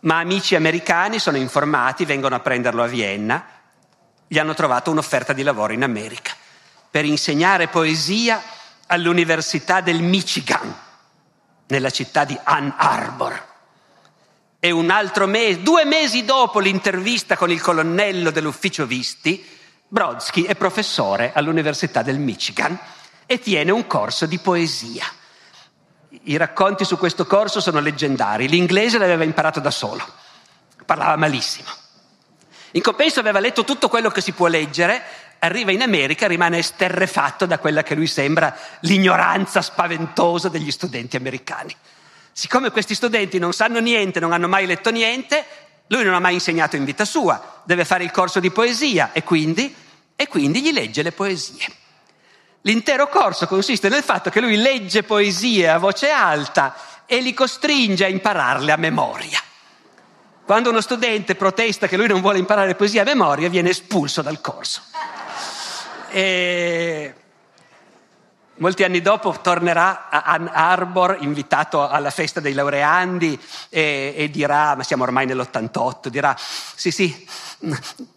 [0.00, 3.46] Ma amici americani sono informati, vengono a prenderlo a Vienna,
[4.26, 6.32] gli hanno trovato un'offerta di lavoro in America
[6.90, 8.42] per insegnare poesia
[8.88, 10.74] all'Università del Michigan,
[11.68, 13.54] nella città di Ann Arbor.
[14.66, 19.46] E un altro mese, due mesi dopo l'intervista con il colonnello dell'ufficio visti,
[19.86, 22.76] Brodsky è professore all'Università del Michigan
[23.26, 25.04] e tiene un corso di poesia.
[26.24, 28.48] I racconti su questo corso sono leggendari.
[28.48, 30.04] L'inglese l'aveva imparato da solo,
[30.84, 31.68] parlava malissimo.
[32.72, 35.00] In compenso aveva letto tutto quello che si può leggere,
[35.38, 41.72] arriva in America, rimane esterrefatto da quella che lui sembra l'ignoranza spaventosa degli studenti americani.
[42.38, 45.42] Siccome questi studenti non sanno niente, non hanno mai letto niente,
[45.86, 49.22] lui non ha mai insegnato in vita sua, deve fare il corso di poesia e
[49.22, 49.74] quindi,
[50.14, 51.64] e quindi gli legge le poesie.
[52.60, 56.76] L'intero corso consiste nel fatto che lui legge poesie a voce alta
[57.06, 59.40] e li costringe a impararle a memoria.
[60.44, 64.42] Quando uno studente protesta che lui non vuole imparare poesia a memoria, viene espulso dal
[64.42, 64.82] corso.
[66.10, 67.14] E
[68.58, 73.38] Molti anni dopo tornerà a Ann Arbor, invitato alla festa dei laureandi,
[73.68, 77.28] e, e, dirà, ma siamo ormai nell'88, dirà, sì sì,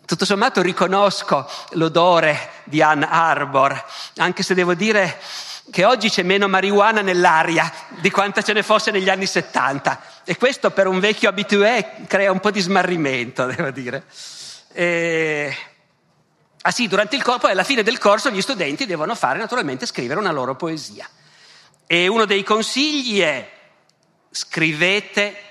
[0.06, 3.84] tutto sommato riconosco l'odore di Ann Arbor,
[4.18, 5.20] anche se devo dire
[5.72, 10.38] che oggi c'è meno marijuana nell'aria di quanta ce ne fosse negli anni 70 e
[10.38, 14.04] questo per un vecchio abitué crea un po' di smarrimento, devo dire.
[14.72, 15.56] E...
[16.62, 19.86] Ah sì, durante il corso, poi alla fine del corso gli studenti devono fare naturalmente
[19.86, 21.08] scrivere una loro poesia.
[21.88, 23.50] E uno dei consigli è
[24.30, 25.44] scrivete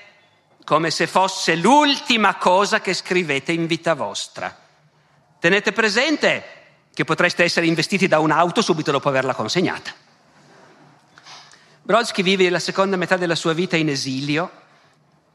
[0.64, 4.54] come se fosse l'ultima cosa che scrivete in vita vostra.
[5.38, 6.44] Tenete presente
[6.92, 9.92] che potreste essere investiti da un'auto subito dopo averla consegnata.
[11.80, 14.50] Brodsky vive la seconda metà della sua vita in esilio,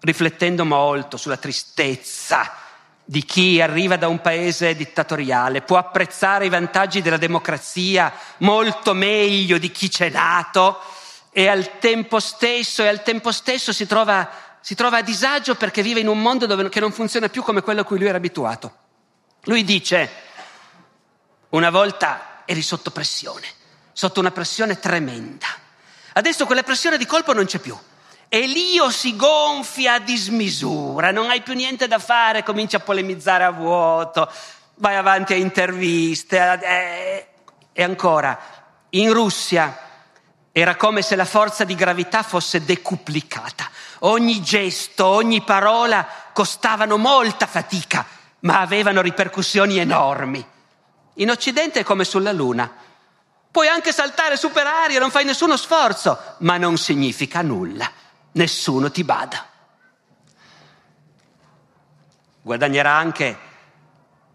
[0.02, 2.63] riflettendo molto sulla tristezza
[3.06, 9.58] di chi arriva da un paese dittatoriale, può apprezzare i vantaggi della democrazia molto meglio
[9.58, 10.80] di chi c'è nato
[11.32, 14.30] e al tempo stesso, al tempo stesso si, trova,
[14.62, 17.62] si trova a disagio perché vive in un mondo dove, che non funziona più come
[17.62, 18.78] quello a cui lui era abituato.
[19.44, 20.10] Lui dice,
[21.50, 23.48] una volta eri sotto pressione,
[23.92, 25.48] sotto una pressione tremenda.
[26.14, 27.78] Adesso quella pressione di colpo non c'è più
[28.34, 33.44] e l'io si gonfia a dismisura, non hai più niente da fare, cominci a polemizzare
[33.44, 34.28] a vuoto,
[34.78, 36.60] vai avanti a interviste.
[36.64, 37.28] Eh,
[37.72, 38.36] e ancora,
[38.90, 39.78] in Russia
[40.52, 43.70] era come se la forza di gravità fosse decuplicata.
[44.00, 46.04] Ogni gesto, ogni parola
[46.34, 48.04] costavano molta fatica,
[48.40, 50.44] ma avevano ripercussioni enormi.
[51.18, 52.68] In Occidente è come sulla Luna.
[53.52, 58.02] Puoi anche saltare su per aria, non fai nessuno sforzo, ma non significa nulla.
[58.34, 59.48] Nessuno ti bada.
[62.42, 63.38] Guadagnerà anche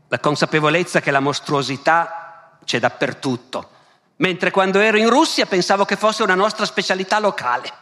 [0.09, 3.71] la consapevolezza che la mostruosità c'è dappertutto,
[4.17, 7.73] mentre quando ero in Russia pensavo che fosse una nostra specialità locale.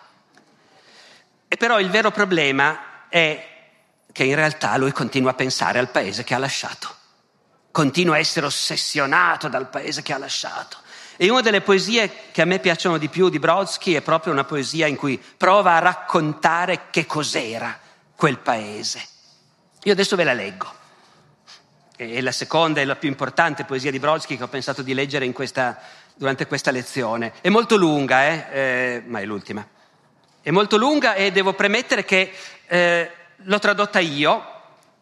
[1.49, 3.55] E però il vero problema è
[4.11, 6.95] che in realtà lui continua a pensare al paese che ha lasciato,
[7.71, 10.79] continua a essere ossessionato dal paese che ha lasciato.
[11.17, 14.45] E una delle poesie che a me piacciono di più di Brodsky è proprio una
[14.45, 17.79] poesia in cui prova a raccontare che cos'era
[18.15, 19.03] quel paese.
[19.85, 20.85] Io adesso ve la leggo.
[21.97, 25.31] È la seconda e la più importante poesia di Brodsky che ho pensato di leggere
[25.33, 25.81] questa,
[26.15, 27.33] durante questa lezione.
[27.41, 28.47] È molto lunga, eh?
[28.51, 29.67] Eh, ma è l'ultima.
[30.43, 32.31] È molto lunga e devo premettere che
[32.67, 34.45] eh, l'ho tradotta io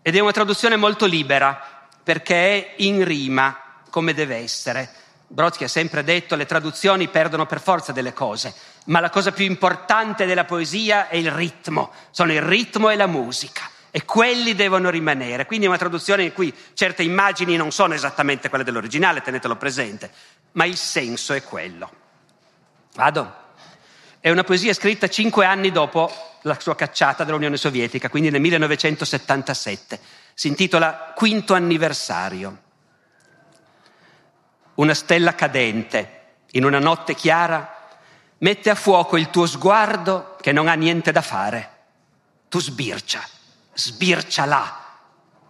[0.00, 3.58] ed è una traduzione molto libera perché è in rima
[3.90, 5.02] come deve essere.
[5.34, 8.54] Brodsky ha sempre detto le traduzioni perdono per forza delle cose,
[8.84, 13.08] ma la cosa più importante della poesia è il ritmo, sono il ritmo e la
[13.08, 15.44] musica e quelli devono rimanere.
[15.44, 20.08] Quindi è una traduzione in cui certe immagini non sono esattamente quelle dell'originale, tenetelo presente,
[20.52, 21.90] ma il senso è quello.
[22.94, 23.42] Vado.
[24.20, 26.12] È una poesia scritta cinque anni dopo
[26.42, 29.98] la sua cacciata dall'Unione Sovietica, quindi nel 1977.
[30.32, 32.62] Si intitola Quinto anniversario.
[34.74, 36.22] Una stella cadente
[36.52, 37.88] in una notte chiara
[38.38, 41.70] mette a fuoco il tuo sguardo che non ha niente da fare.
[42.48, 43.22] Tu sbircia
[43.74, 44.82] sbircia là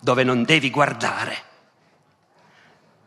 [0.01, 1.53] dove non devi guardare.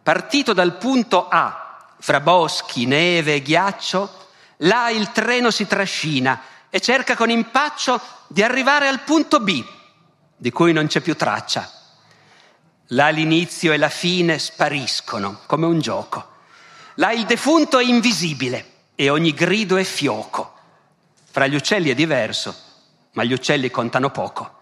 [0.02, 6.80] Partito dal punto A, fra boschi, neve e ghiaccio, là il treno si trascina e
[6.80, 9.64] cerca con impaccio di arrivare al punto B,
[10.36, 11.70] di cui non c'è più traccia.
[12.92, 16.36] Là l'inizio e la fine spariscono come un gioco.
[16.96, 18.66] Là il defunto è invisibile
[18.96, 20.54] e ogni grido è fioco.
[21.30, 22.56] Fra gli uccelli è diverso,
[23.14, 24.56] ma gli uccelli contano poco.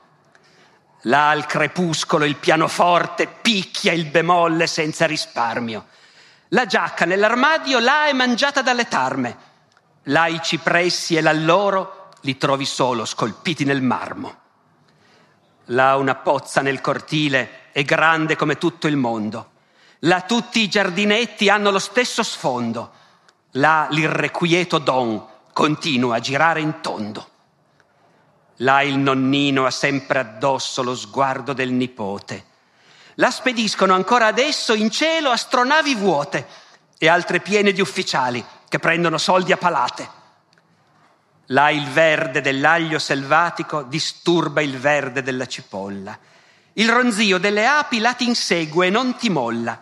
[1.01, 5.85] Là al crepuscolo il pianoforte picchia il bemolle senza risparmio.
[6.49, 9.37] La giacca nell'armadio là è mangiata dalle tarme.
[10.05, 14.35] Là i cipressi e l'alloro li trovi solo scolpiti nel marmo.
[15.65, 19.49] Là una pozza nel cortile è grande come tutto il mondo.
[19.99, 22.93] Là tutti i giardinetti hanno lo stesso sfondo.
[23.51, 25.21] Là l'irrequieto don
[25.51, 27.29] continua a girare in tondo.
[28.59, 32.45] Là il nonnino ha sempre addosso lo sguardo del nipote.
[33.15, 36.47] La spediscono ancora adesso in cielo astronavi vuote
[36.97, 40.09] e altre piene di ufficiali che prendono soldi a palate.
[41.47, 46.17] Là il verde dell'aglio selvatico disturba il verde della cipolla.
[46.77, 49.79] Il ronzio delle api là ti insegue e non ti molla.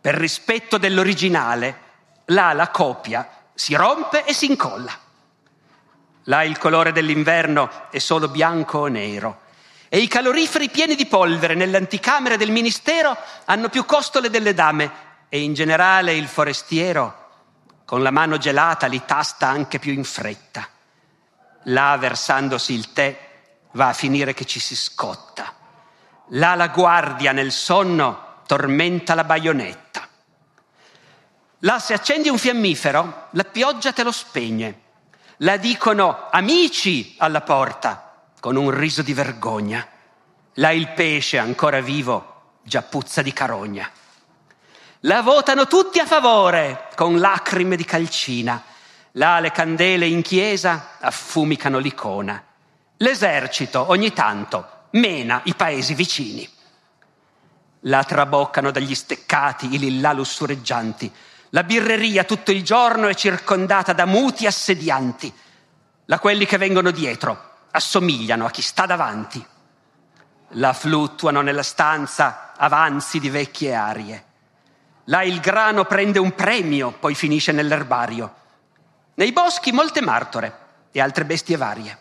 [0.00, 1.80] Per rispetto dell'originale,
[2.26, 4.96] là la copia si rompe e si incolla.
[6.26, 9.40] Là il colore dell'inverno è solo bianco o nero.
[9.88, 13.16] E i caloriferi pieni di polvere nell'anticamera del ministero
[13.46, 14.90] hanno più costole delle dame
[15.28, 17.18] e in generale il forestiero
[17.84, 20.68] con la mano gelata li tasta anche più in fretta.
[21.64, 23.30] Là versandosi il tè
[23.72, 25.60] va a finire che ci si scotta.
[26.34, 30.08] Là la guardia nel sonno tormenta la baionetta.
[31.60, 34.82] Là se accendi un fiammifero, la pioggia te lo spegne
[35.42, 39.86] la dicono amici alla porta con un riso di vergogna.
[40.54, 43.90] Là il pesce ancora vivo già puzza di carogna.
[45.00, 48.62] La votano tutti a favore con lacrime di calcina.
[49.12, 52.40] Là le candele in chiesa affumicano l'icona.
[52.98, 56.48] L'esercito ogni tanto mena i paesi vicini.
[57.86, 61.12] Là traboccano dagli steccati i lillà lussureggianti
[61.54, 65.30] la birreria tutto il giorno è circondata da muti assedianti.
[66.06, 69.44] La quelli che vengono dietro assomigliano a chi sta davanti.
[70.54, 74.24] La fluttuano nella stanza avanzi di vecchie arie.
[75.04, 78.34] Là il grano prende un premio, poi finisce nell'erbario.
[79.14, 80.58] Nei boschi molte martore
[80.90, 81.98] e altre bestie varie.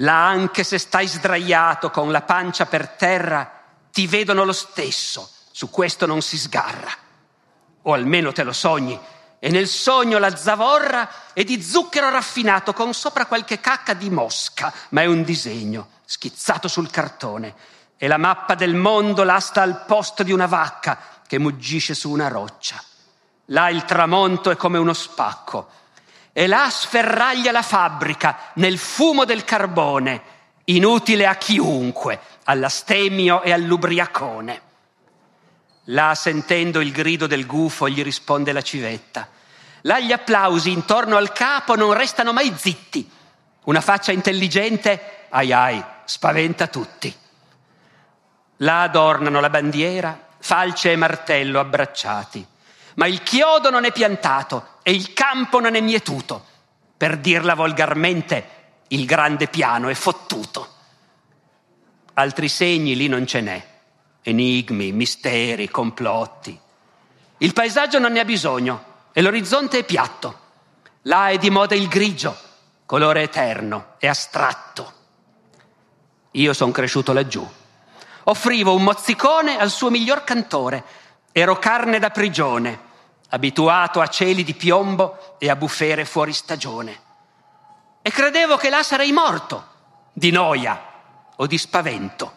[0.00, 3.50] Là anche se stai sdraiato con la pancia per terra,
[3.90, 6.90] ti vedono lo stesso, su questo non si sgarra.
[7.82, 8.98] O almeno te lo sogni,
[9.38, 14.72] e nel sogno la zavorra è di zucchero raffinato con sopra qualche cacca di mosca,
[14.90, 17.54] ma è un disegno schizzato sul cartone.
[17.96, 22.10] E la mappa del mondo là sta al posto di una vacca che muggisce su
[22.10, 22.82] una roccia.
[23.46, 25.70] Là il tramonto è come uno spacco
[26.38, 30.20] e là sferraglia la fabbrica nel fumo del carbone,
[30.64, 34.60] inutile a chiunque, all'astemio e all'ubriacone.
[35.84, 39.26] Là, sentendo il grido del gufo, gli risponde la civetta.
[39.80, 43.10] Là gli applausi intorno al capo non restano mai zitti.
[43.64, 47.16] Una faccia intelligente, ai ai, spaventa tutti.
[48.58, 52.46] Là adornano la bandiera, falce e martello abbracciati.
[52.96, 56.44] Ma il chiodo non è piantato e il campo non è mietuto.
[56.96, 58.54] Per dirla volgarmente,
[58.88, 60.74] il grande piano è fottuto.
[62.14, 63.66] Altri segni lì non ce n'è.
[64.22, 66.58] Enigmi, misteri, complotti.
[67.38, 70.40] Il paesaggio non ne ha bisogno e l'orizzonte è piatto.
[71.02, 72.36] Là è di moda il grigio,
[72.86, 74.92] colore eterno e astratto.
[76.32, 77.46] Io sono cresciuto laggiù.
[78.24, 80.82] Offrivo un mozzicone al suo miglior cantore.
[81.32, 82.80] Ero carne da prigione,
[83.30, 87.00] abituato a cieli di piombo e a bufere fuori stagione.
[88.02, 89.74] E credevo che là sarei morto,
[90.12, 90.80] di noia
[91.36, 92.32] o di spavento,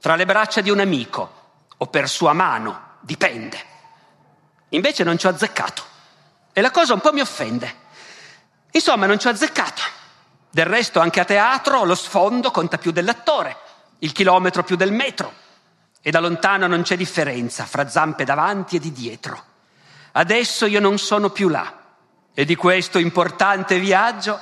[0.00, 1.38] tra le braccia di un amico
[1.76, 3.58] o per sua mano, dipende.
[4.70, 5.82] Invece non ci ho azzeccato
[6.52, 7.74] e la cosa un po' mi offende.
[8.72, 9.82] Insomma, non ci ho azzeccato.
[10.50, 13.56] Del resto anche a teatro lo sfondo conta più dell'attore,
[14.00, 15.32] il chilometro più del metro
[16.02, 19.44] e da lontano non c'è differenza fra zampe davanti e di dietro.
[20.12, 21.78] Adesso io non sono più là
[22.34, 24.40] e di questo importante viaggio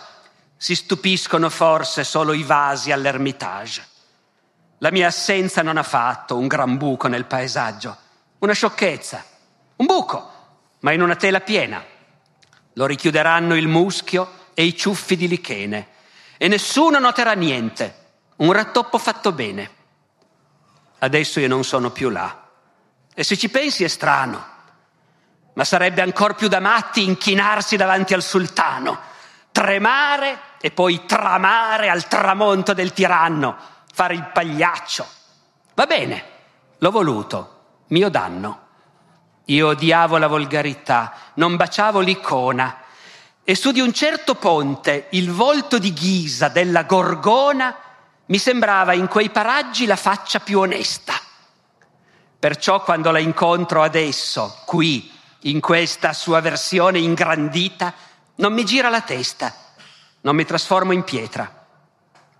[0.56, 3.86] si stupiscono forse solo i vasi all'Ermitage.
[4.78, 7.96] La mia assenza non ha fatto un gran buco nel paesaggio,
[8.38, 9.24] una sciocchezza,
[9.76, 10.32] un buco,
[10.80, 11.84] ma in una tela piena.
[12.74, 15.88] Lo richiuderanno il muschio e i ciuffi di lichene
[16.36, 19.70] e nessuno noterà niente, un rattoppo fatto bene.
[21.00, 22.48] Adesso io non sono più là.
[23.12, 24.44] E se ci pensi è strano,
[25.58, 28.96] ma sarebbe ancor più da matti inchinarsi davanti al sultano,
[29.50, 33.56] tremare e poi tramare al tramonto del tiranno,
[33.92, 35.04] fare il pagliaccio.
[35.74, 36.24] Va bene,
[36.78, 38.66] l'ho voluto, mio danno.
[39.46, 42.82] Io odiavo la volgarità, non baciavo l'icona
[43.42, 47.76] e su di un certo ponte il volto di ghisa della Gorgona
[48.26, 51.14] mi sembrava in quei paraggi la faccia più onesta.
[52.38, 57.94] Perciò quando la incontro adesso, qui, in questa sua versione ingrandita,
[58.36, 59.66] non mi gira la testa
[60.20, 61.66] non mi trasformo in pietra.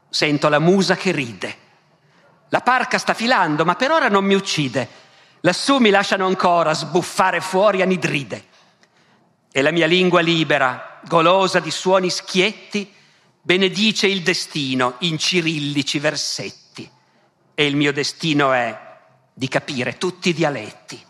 [0.09, 1.67] Sento la musa che ride.
[2.49, 4.89] La parca sta filando, ma per ora non mi uccide.
[5.41, 8.47] Lassù mi lasciano ancora sbuffare fuori anidride.
[9.51, 12.93] E la mia lingua libera, golosa di suoni schietti,
[13.41, 16.91] benedice il destino in cirillici versetti.
[17.55, 18.87] E il mio destino è
[19.33, 21.07] di capire tutti i dialetti.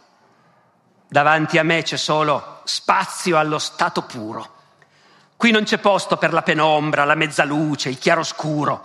[1.09, 4.57] Davanti a me c'è solo spazio allo stato puro
[5.39, 8.85] Qui non c'è posto per la penombra, la mezzaluce, il chiaroscuro.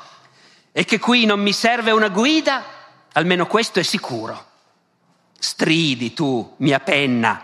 [0.71, 2.63] E che qui non mi serve una guida,
[3.13, 4.51] almeno questo è sicuro.
[5.39, 7.43] Stridi tu, mia penna,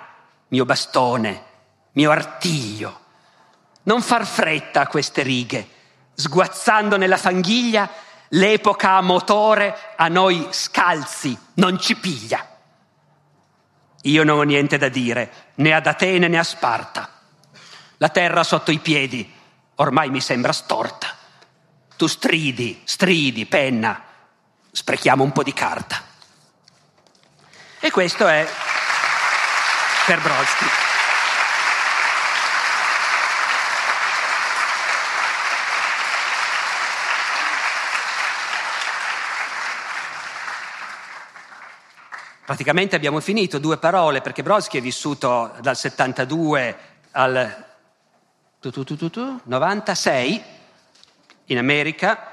[0.49, 1.43] mio bastone,
[1.93, 2.99] mio artiglio.
[3.83, 5.67] Non far fretta a queste righe,
[6.13, 7.89] sguazzando nella fanghiglia,
[8.27, 12.48] l'epoca a motore a noi scalzi non ci piglia.
[14.03, 17.09] Io non ho niente da dire, né ad Atene né a Sparta.
[17.97, 19.29] La terra sotto i piedi
[19.75, 21.15] ormai mi sembra storta.
[21.97, 24.01] Tu stridi, stridi, penna,
[24.71, 26.01] sprechiamo un po' di carta.
[27.79, 28.47] E questo è
[30.05, 30.88] per Brodsky.
[42.49, 46.77] Praticamente abbiamo finito due parole perché Brodsky è vissuto dal 72
[47.11, 47.65] al
[48.59, 50.43] tu, tu, tu, 96
[51.45, 52.27] in America.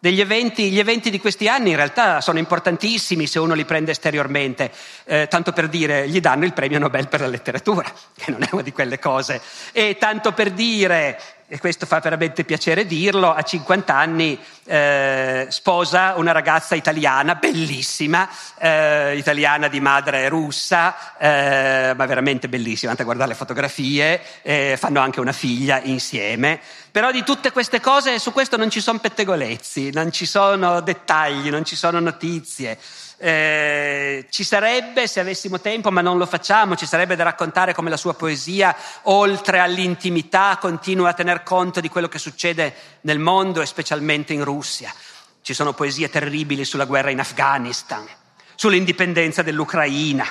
[0.00, 4.72] Eventi, gli eventi di questi anni in realtà sono importantissimi se uno li prende esteriormente,
[5.04, 8.48] eh, tanto per dire gli danno il premio Nobel per la letteratura, che non è
[8.50, 11.20] una di quelle cose, e tanto per dire
[11.50, 18.28] e questo fa veramente piacere dirlo, a 50 anni eh, sposa una ragazza italiana, bellissima,
[18.58, 24.76] eh, italiana di madre russa, eh, ma veramente bellissima, andate a guardare le fotografie, eh,
[24.78, 26.60] fanno anche una figlia insieme.
[26.90, 31.48] Però di tutte queste cose su questo non ci sono pettegolezzi, non ci sono dettagli,
[31.48, 32.78] non ci sono notizie.
[33.20, 37.90] Eh, ci sarebbe, se avessimo tempo, ma non lo facciamo, ci sarebbe da raccontare come
[37.90, 42.72] la sua poesia, oltre all'intimità, continua a tener conto di quello che succede
[43.02, 44.94] nel mondo e specialmente in Russia.
[45.42, 48.06] Ci sono poesie terribili sulla guerra in Afghanistan,
[48.54, 50.24] sull'indipendenza dell'Ucraina,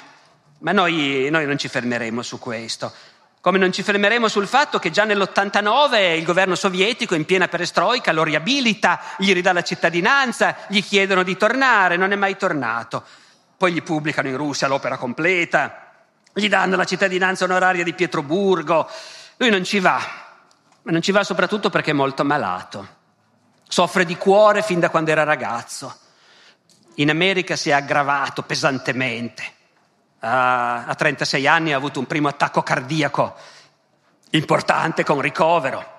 [0.60, 2.94] ma noi, noi non ci fermeremo su questo.
[3.48, 8.11] Come non ci fermeremo sul fatto che già nell'89 il governo sovietico in piena perestroica
[8.11, 13.06] lo riabilita, gli ridà la cittadinanza, gli chiedono di tornare, non è mai tornato.
[13.56, 15.94] poi gli pubblicano in Russia l'opera completa,
[16.34, 18.90] gli danno la cittadinanza onoraria di Pietroburgo.
[19.38, 19.98] Lui non ci va,
[20.82, 22.95] ma non ci va soprattutto perché è molto malato.
[23.65, 25.98] Soffre di cuore fin da quando era ragazzo.
[26.95, 29.56] In America si è aggravato pesantemente.
[30.19, 33.35] A 36 anni ha avuto un primo attacco cardiaco
[34.31, 35.95] importante con ricovero.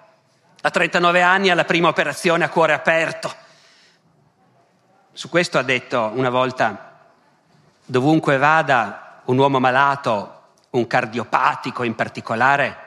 [0.60, 3.32] A 39 anni ha la prima operazione a cuore aperto.
[5.12, 7.00] Su questo ha detto una volta,
[7.84, 12.86] dovunque vada un uomo malato, un cardiopatico in particolare,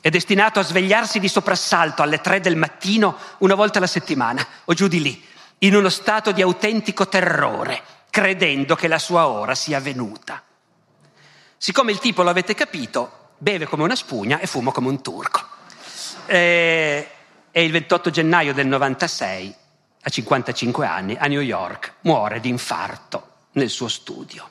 [0.00, 4.74] è destinato a svegliarsi di soprassalto alle tre del mattino una volta alla settimana o
[4.74, 5.26] giù di lì,
[5.58, 7.82] in uno stato di autentico terrore,
[8.14, 10.40] credendo che la sua ora sia venuta.
[11.56, 15.40] Siccome il tipo, lo avete capito, beve come una spugna e fuma come un turco.
[16.26, 17.08] E,
[17.50, 19.52] e il 28 gennaio del 96,
[20.00, 24.48] a 55 anni, a New York, muore di infarto nel suo studio.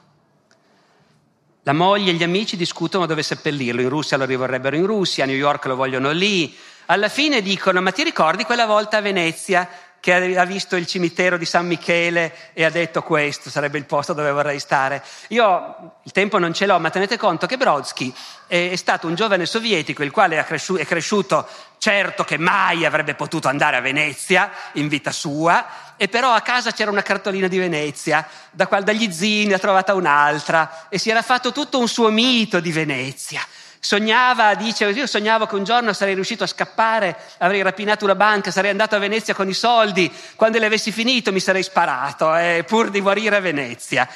[1.61, 5.27] La moglie e gli amici discutono dove seppellirlo, in Russia lo rivorrebbero in Russia, a
[5.27, 6.53] New York lo vogliono lì.
[6.87, 9.69] Alla fine dicono, ma ti ricordi quella volta a Venezia
[10.03, 14.11] che ha visto il cimitero di San Michele e ha detto questo sarebbe il posto
[14.11, 15.01] dove vorrei stare.
[15.29, 18.13] Io il tempo non ce l'ho, ma tenete conto che Brodsky
[18.45, 21.47] è, stato un giovane sovietico il quale è cresciuto, è cresciuto
[21.77, 25.65] certo che mai avrebbe potuto andare a Venezia in vita sua,
[25.95, 29.59] e però a casa c'era una cartolina di Venezia, da qual dagli zii ne ha
[29.59, 33.39] trovata un'altra e si era fatto tutto un suo mito di Venezia.
[33.85, 38.49] Sognava, dice, io sognavo che un giorno sarei riuscito a scappare, avrei rapinato una banca,
[38.49, 42.63] sarei andato a Venezia con i soldi, quando li avessi finito mi sarei sparato, eh,
[42.65, 44.07] pur di morire a Venezia.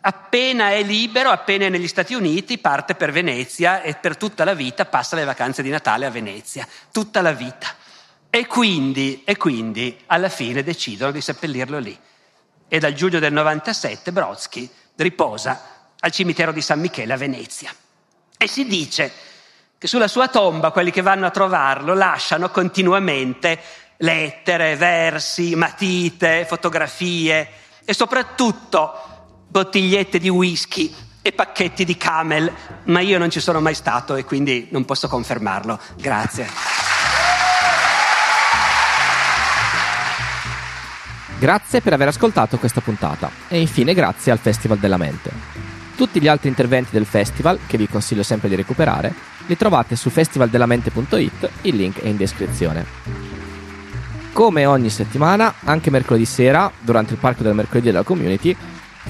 [0.00, 4.54] Appena è libero, appena è negli Stati Uniti, parte per Venezia e per tutta la
[4.54, 7.68] vita passa le vacanze di Natale a Venezia, tutta la vita.
[8.28, 11.96] E quindi, e quindi alla fine decidono di seppellirlo lì.
[12.66, 17.72] E dal giugno del 97 Brodsky riposa al cimitero di San Michele a Venezia.
[18.42, 19.12] E si dice
[19.78, 23.56] che sulla sua tomba quelli che vanno a trovarlo lasciano continuamente
[23.98, 27.48] lettere, versi, matite, fotografie
[27.84, 30.92] e soprattutto bottigliette di whisky
[31.22, 32.52] e pacchetti di camel,
[32.86, 35.78] ma io non ci sono mai stato e quindi non posso confermarlo.
[35.98, 36.48] Grazie.
[41.38, 45.71] Grazie per aver ascoltato questa puntata e infine grazie al Festival della Mente.
[45.94, 49.14] Tutti gli altri interventi del festival, che vi consiglio sempre di recuperare,
[49.46, 52.84] li trovate su festivaldelamente.it, il link è in descrizione.
[54.32, 58.56] Come ogni settimana, anche mercoledì sera, durante il parco del mercoledì della community,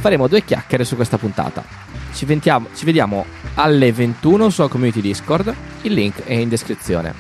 [0.00, 1.64] faremo due chiacchiere su questa puntata.
[2.12, 7.14] Ci, ventiamo, ci vediamo alle 21 sulla community Discord, il link è in descrizione.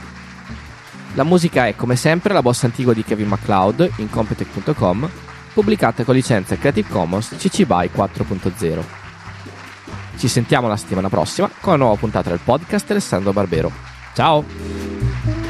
[1.14, 5.08] La musica è come sempre la bossa antigua di Kevin MacLeod in Competech.com,
[5.52, 9.01] pubblicata con licenza Creative Commons CC BY 4.0.
[10.16, 13.70] Ci sentiamo la settimana prossima con una nuova puntata del podcast Alessandro Barbero.
[14.14, 15.41] Ciao!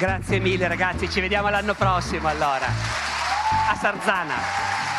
[0.00, 2.64] Grazie mille ragazzi, ci vediamo l'anno prossimo allora.
[2.64, 4.89] A Sarzana.